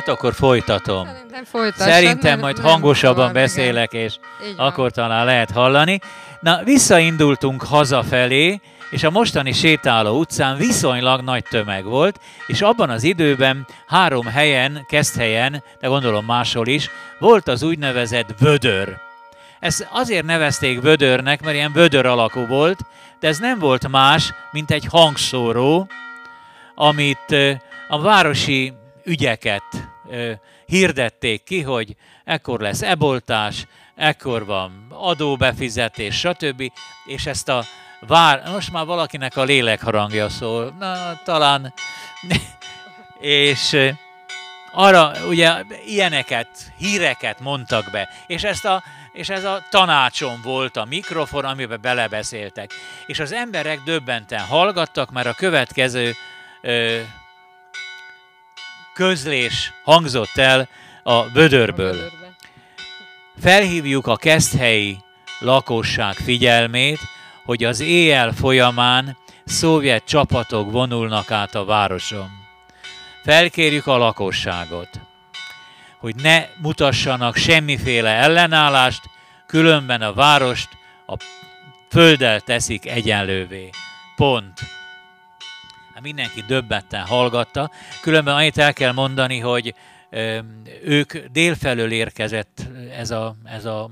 [0.00, 1.06] Hát akkor folytatom.
[1.06, 4.14] Szerintem, Szerintem majd hangosabban beszélek, és
[4.56, 6.00] akkor talán lehet hallani.
[6.40, 13.02] Na, visszaindultunk hazafelé, és a mostani sétáló utcán viszonylag nagy tömeg volt, és abban az
[13.02, 14.86] időben három helyen,
[15.16, 18.96] helyen, de gondolom máshol is, volt az úgynevezett vödör.
[19.58, 22.78] Ezt azért nevezték vödörnek, mert ilyen vödör alakú volt,
[23.18, 25.88] de ez nem volt más, mint egy hangszóró,
[26.74, 27.36] amit
[27.88, 28.72] a városi
[29.04, 29.89] ügyeket
[30.66, 36.72] hirdették ki, hogy ekkor lesz eboltás, ekkor van adóbefizetés, stb.
[37.06, 37.64] És ezt a
[38.00, 41.74] vár, most már valakinek a lélekharangja szól, na talán,
[43.20, 43.76] és
[44.72, 45.52] arra ugye
[45.86, 46.48] ilyeneket,
[46.78, 48.82] híreket mondtak be, és ezt a
[49.12, 52.70] és ez a tanácsom volt a mikrofon, amiben belebeszéltek.
[53.06, 56.12] És az emberek döbbenten hallgattak, mert a következő
[56.60, 57.00] ö,
[58.94, 60.68] közlés hangzott el
[61.02, 62.10] a vödörből.
[63.40, 64.98] Felhívjuk a keszthelyi
[65.40, 66.98] lakosság figyelmét,
[67.44, 72.30] hogy az éjjel folyamán szovjet csapatok vonulnak át a városon.
[73.22, 74.88] Felkérjük a lakosságot,
[75.98, 79.02] hogy ne mutassanak semmiféle ellenállást,
[79.46, 80.68] különben a várost
[81.06, 81.16] a
[81.90, 83.70] földdel teszik egyenlővé.
[84.16, 84.79] Pont.
[86.00, 87.70] Hát mindenki döbbetten hallgatta.
[88.00, 89.74] Különben annyit el kell mondani, hogy
[90.84, 93.90] ők délfelől érkezett ez a, ez a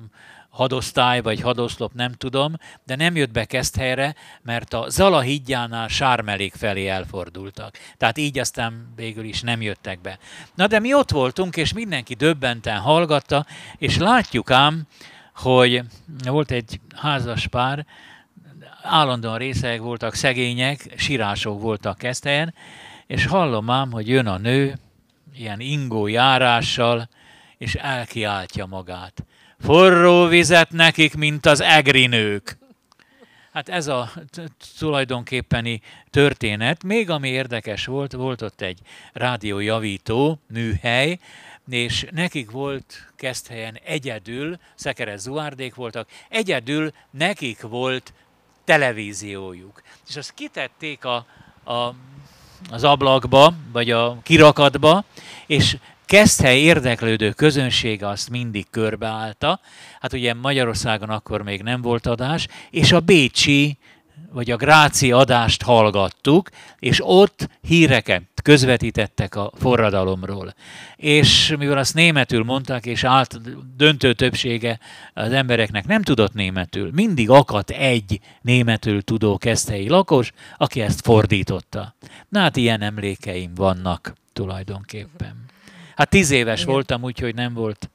[0.49, 2.55] hadosztály vagy hadoszlop, nem tudom,
[2.85, 3.47] de nem jött be
[3.77, 7.79] helyre, mert a Zala hídjánál Sármelék felé elfordultak.
[7.97, 10.19] Tehát így aztán végül is nem jöttek be.
[10.55, 13.47] Na de mi ott voltunk, és mindenki döbbenten hallgatta,
[13.79, 14.87] és látjuk ám,
[15.35, 15.83] hogy
[16.25, 17.87] volt egy házas pár,
[18.83, 22.55] állandóan részek voltak, szegények, sírások voltak Keszthelyen,
[23.07, 24.79] és hallom ám, hogy jön a nő,
[25.35, 27.09] ilyen ingó járással,
[27.59, 29.25] és elkiáltja magát.
[29.59, 32.59] Forró vizet nekik, mint az egri nők.
[33.53, 34.11] Hát ez a
[34.79, 36.83] tulajdonképpeni történet.
[36.85, 38.79] Még ami érdekes volt, volt ott egy
[39.13, 41.19] rádiójavító műhely,
[41.69, 48.13] és nekik volt Keszthelyen egyedül, Szekeres Zuárdék voltak, egyedül nekik volt
[48.69, 49.83] televíziójuk.
[50.09, 51.27] És azt kitették a,
[51.65, 51.95] a,
[52.71, 55.05] az ablakba, vagy a kirakatba,
[55.47, 59.61] és Keszthely érdeklődő közönsége azt mindig körbeállta.
[60.01, 63.79] Hát ugye Magyarországon akkor még nem volt adás, és a Bécsi
[64.33, 66.49] vagy a Gráci adást hallgattuk,
[66.79, 70.55] és ott híreket közvetítettek a forradalomról.
[70.97, 73.41] És mivel azt németül mondták, és át
[73.77, 74.79] döntő többsége
[75.15, 81.95] az embereknek nem tudott németül, mindig akadt egy németül tudó keszthelyi lakos, aki ezt fordította.
[82.29, 85.45] Na hát ilyen emlékeim vannak tulajdonképpen.
[85.97, 86.73] Hát tíz éves Igen.
[86.73, 87.91] voltam, úgyhogy nem volt,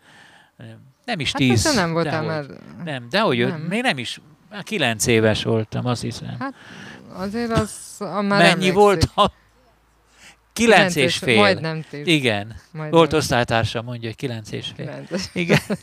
[1.05, 1.65] nem is hát tíz.
[1.65, 2.49] Hát nem voltam, mert...
[2.83, 3.61] Nem, de hogy nem.
[3.61, 4.19] még nem is
[4.53, 6.35] már kilenc éves voltam, azt hiszem.
[6.39, 6.53] Hát
[7.13, 8.73] azért az a már Mennyi emlékszik.
[8.73, 9.31] volt a...
[10.53, 11.35] Kilenc és fél.
[11.35, 12.07] Majdnem tíz.
[12.07, 12.55] Igen.
[12.71, 12.89] Majdnem.
[12.99, 14.85] Volt osztálytársam, mondja, hogy kilenc és fél.
[14.85, 15.29] Kilenc.
[15.33, 15.59] Igen.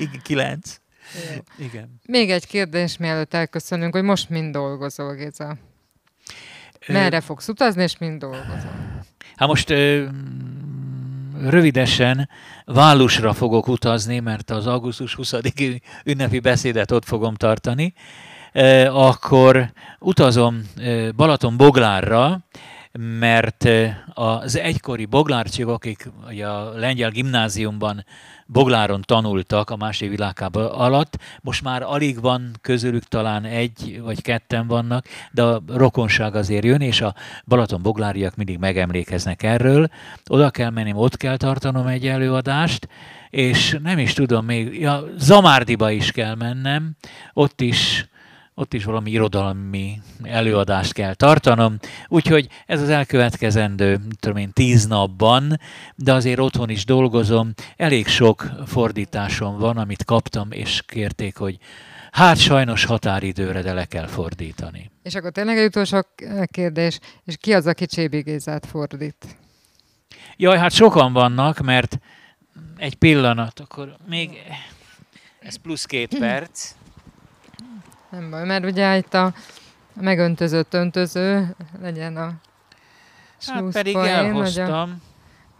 [0.00, 0.76] Igen, kilenc.
[1.58, 2.00] Igen.
[2.06, 5.56] Még egy kérdés, mielőtt elköszönünk, hogy most mind dolgozol, Géza?
[6.86, 9.02] Merre fogsz utazni, és mind dolgozol?
[9.36, 10.06] Hát most ö,
[11.48, 12.28] rövidesen
[12.64, 15.34] Válusra fogok utazni, mert az augusztus 20
[16.04, 17.94] ünnepi beszédet ott fogom tartani,
[18.88, 20.62] akkor utazom
[21.16, 22.40] Balaton Boglárra,
[23.18, 23.68] mert
[24.14, 26.10] az egykori boglárcsik, akik
[26.44, 28.04] a lengyel gimnáziumban
[28.52, 34.66] Bogláron tanultak a második világháború alatt, most már alig van közülük, talán egy vagy ketten
[34.66, 39.88] vannak, de a rokonság azért jön, és a Balaton bogláriak mindig megemlékeznek erről.
[40.26, 42.88] Oda kell menni, ott kell tartanom egy előadást,
[43.30, 46.96] és nem is tudom, még ja, Zamárdiba is kell mennem,
[47.32, 48.06] ott is
[48.54, 51.78] ott is valami irodalmi előadást kell tartanom,
[52.08, 55.60] úgyhogy ez az elkövetkezendő, tudom én, tíz napban,
[55.94, 61.58] de azért otthon is dolgozom, elég sok fordításom van, amit kaptam, és kérték, hogy
[62.10, 64.90] hát sajnos határidőre, de le kell fordítani.
[65.02, 66.06] És akkor tényleg egy utolsó
[66.44, 69.36] kérdés, és ki az, aki Csébi Gézát fordít?
[70.36, 71.98] Jaj, hát sokan vannak, mert
[72.76, 74.30] egy pillanat, akkor még
[75.40, 76.74] ez plusz két perc.
[78.12, 79.34] Nem baj, mert ugye itt a
[79.94, 82.32] megöntözött öntöző legyen a
[83.46, 84.66] Hát pedig poén, elhoztam.
[84.66, 84.88] Hogy, a,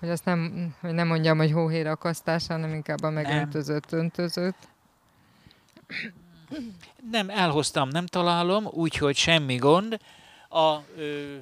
[0.01, 4.01] hogy azt nem, hogy nem mondjam, hogy hóhér akasztás, hanem inkább a megöntözött nem.
[4.01, 4.55] öntözőt.
[7.11, 9.99] Nem, elhoztam, nem találom, úgyhogy semmi gond.
[10.49, 11.37] A ö,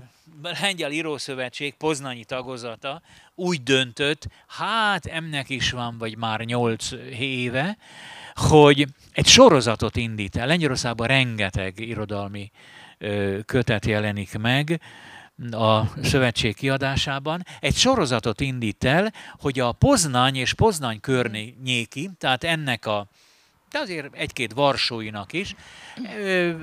[0.60, 3.02] Lengyel Írószövetség poznanyi tagozata
[3.34, 7.76] úgy döntött, hát ennek is van, vagy már nyolc éve,
[8.40, 10.46] hogy egy sorozatot indít el.
[10.46, 12.50] Lengyelországban rengeteg irodalmi
[13.46, 14.80] kötet jelenik meg,
[15.50, 22.86] a szövetség kiadásában egy sorozatot indít el, hogy a Poznany és Poznany környéki, tehát ennek
[22.86, 23.06] a
[23.70, 25.54] de azért egy-két varsóinak is,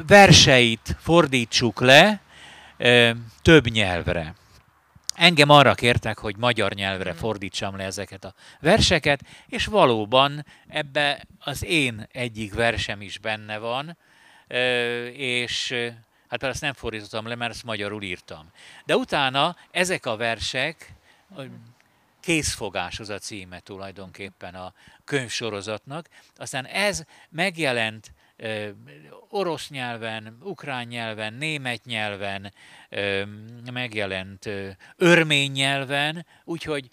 [0.08, 2.20] verseit fordítsuk le
[3.42, 4.36] több nyelvre.
[5.18, 7.20] Engem arra kértek, hogy magyar nyelvre hmm.
[7.20, 13.98] fordítsam le ezeket a verseket, és valóban ebbe az én egyik versem is benne van,
[15.14, 15.74] és
[16.30, 18.52] hát ezt nem fordítottam le, mert ezt magyarul írtam.
[18.86, 20.94] De utána ezek a versek,
[22.20, 24.74] készfogás az a címe tulajdonképpen a
[25.06, 28.12] könyvsorozatnak, aztán ez megjelent
[29.30, 32.54] orosz nyelven, ukrán nyelven, német nyelven,
[33.74, 34.50] megjelent
[34.96, 36.90] örmény nyelven, úgyhogy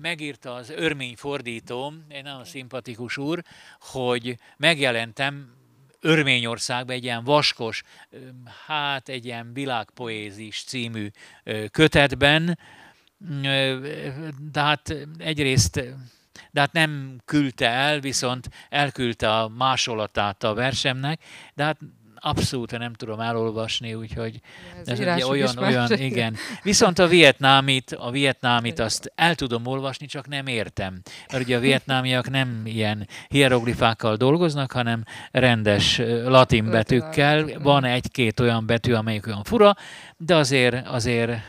[0.00, 3.42] megírta az örmény fordítóm, egy nagyon szimpatikus úr,
[3.80, 5.58] hogy megjelentem
[6.00, 7.82] Örményországban egy ilyen vaskos,
[8.66, 11.08] hát egy ilyen világpoézis című
[11.70, 12.58] kötetben,
[14.52, 15.82] de hát egyrészt
[16.50, 21.20] de hát nem küldte el, viszont elküldte a másolatát a versemnek,
[21.54, 21.76] de hát
[22.20, 24.40] abszolút nem tudom elolvasni, úgyhogy
[24.80, 26.36] ez, ez ugye olyan, olyan, igen.
[26.62, 31.00] Viszont a vietnámit, a vietnámit azt el tudom olvasni, csak nem értem.
[31.32, 37.46] Mert ugye a vietnámiak nem ilyen hieroglifákkal dolgoznak, hanem rendes latin betűkkel.
[37.62, 39.76] Van egy-két olyan betű, amelyik olyan fura,
[40.16, 41.40] de azért, azért e,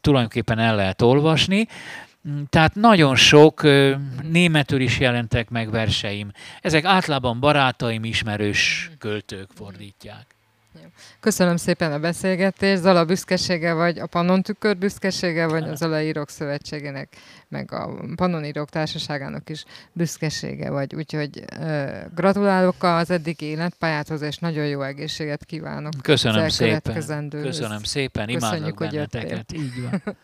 [0.00, 1.66] tulajdonképpen el lehet olvasni.
[2.28, 3.62] Mm, tehát nagyon sok
[4.22, 6.32] németül is jelentek meg verseim.
[6.60, 10.26] Ezek általában barátaim, ismerős költők fordítják.
[11.20, 12.82] Köszönöm szépen a beszélgetést.
[12.82, 17.16] Zala büszkesége vagy a Pannon Tükör büszkesége, vagy az Zala Írók Szövetségének,
[17.48, 20.94] meg a Pannon Írók Társaságának is büszkesége vagy.
[20.94, 25.92] Úgyhogy uh, gratulálok az eddigi életpályáthoz, és nagyon jó egészséget kívánok.
[26.02, 27.30] Köszönöm szépen.
[27.30, 28.28] Köszönöm szépen.
[28.28, 29.52] Imádlak Köszönjük, benneteket.
[29.52, 30.02] Így van.